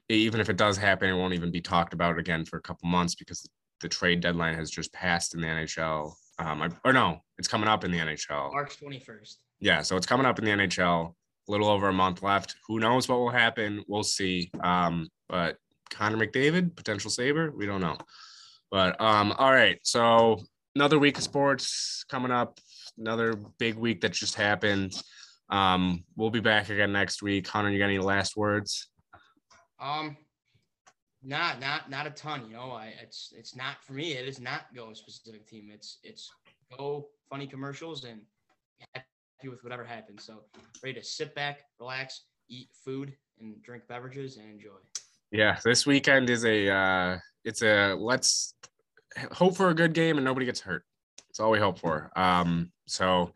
[0.09, 2.87] Even if it does happen, it won't even be talked about again for a couple
[2.87, 3.47] months because
[3.81, 6.13] the trade deadline has just passed in the NHL.
[6.37, 8.53] Um, I, or no, it's coming up in the NHL.
[8.53, 9.39] March twenty first.
[9.59, 11.13] Yeah, so it's coming up in the NHL.
[11.47, 12.55] A little over a month left.
[12.67, 13.83] Who knows what will happen?
[13.87, 14.49] We'll see.
[14.61, 15.57] Um, but
[15.89, 17.97] Connor McDavid, potential Sabre, we don't know.
[18.71, 19.79] But um, all right.
[19.83, 20.41] So
[20.75, 22.59] another week of sports coming up.
[22.97, 24.93] Another big week that just happened.
[25.49, 27.47] Um, we'll be back again next week.
[27.47, 28.89] Hunter, you got any last words?
[29.79, 30.17] Um,
[31.23, 32.45] not not not a ton.
[32.47, 34.13] You know, I it's it's not for me.
[34.13, 35.69] It is not go a specific team.
[35.73, 36.31] It's it's
[36.77, 38.21] go funny commercials and
[38.93, 40.23] happy with whatever happens.
[40.23, 40.43] So
[40.83, 44.77] ready to sit back, relax, eat food, and drink beverages and enjoy.
[45.31, 48.53] Yeah, this weekend is a uh, it's a let's
[49.31, 50.83] hope for a good game and nobody gets hurt.
[51.27, 52.11] That's all we hope for.
[52.15, 53.31] Um, so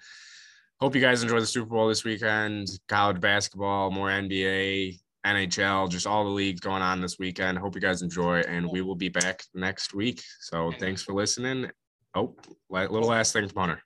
[0.80, 2.70] hope you guys enjoy the Super Bowl this weekend.
[2.88, 7.58] College basketball, more NBA, NHL, just all the leagues going on this weekend.
[7.58, 10.22] Hope you guys enjoy, and we will be back next week.
[10.42, 11.70] So thanks for listening.
[12.16, 12.36] Oh,
[12.70, 13.82] little last thing, Hunter.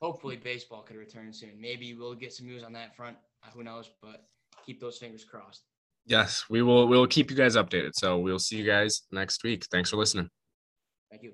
[0.00, 1.60] Hopefully, baseball could return soon.
[1.60, 3.16] Maybe we'll get some news on that front.
[3.54, 3.90] Who knows?
[4.02, 4.24] But
[4.66, 5.62] keep those fingers crossed.
[6.04, 6.88] Yes, we will.
[6.88, 7.90] We'll keep you guys updated.
[7.94, 9.64] So we'll see you guys next week.
[9.70, 10.28] Thanks for listening.
[11.10, 11.32] Thank you.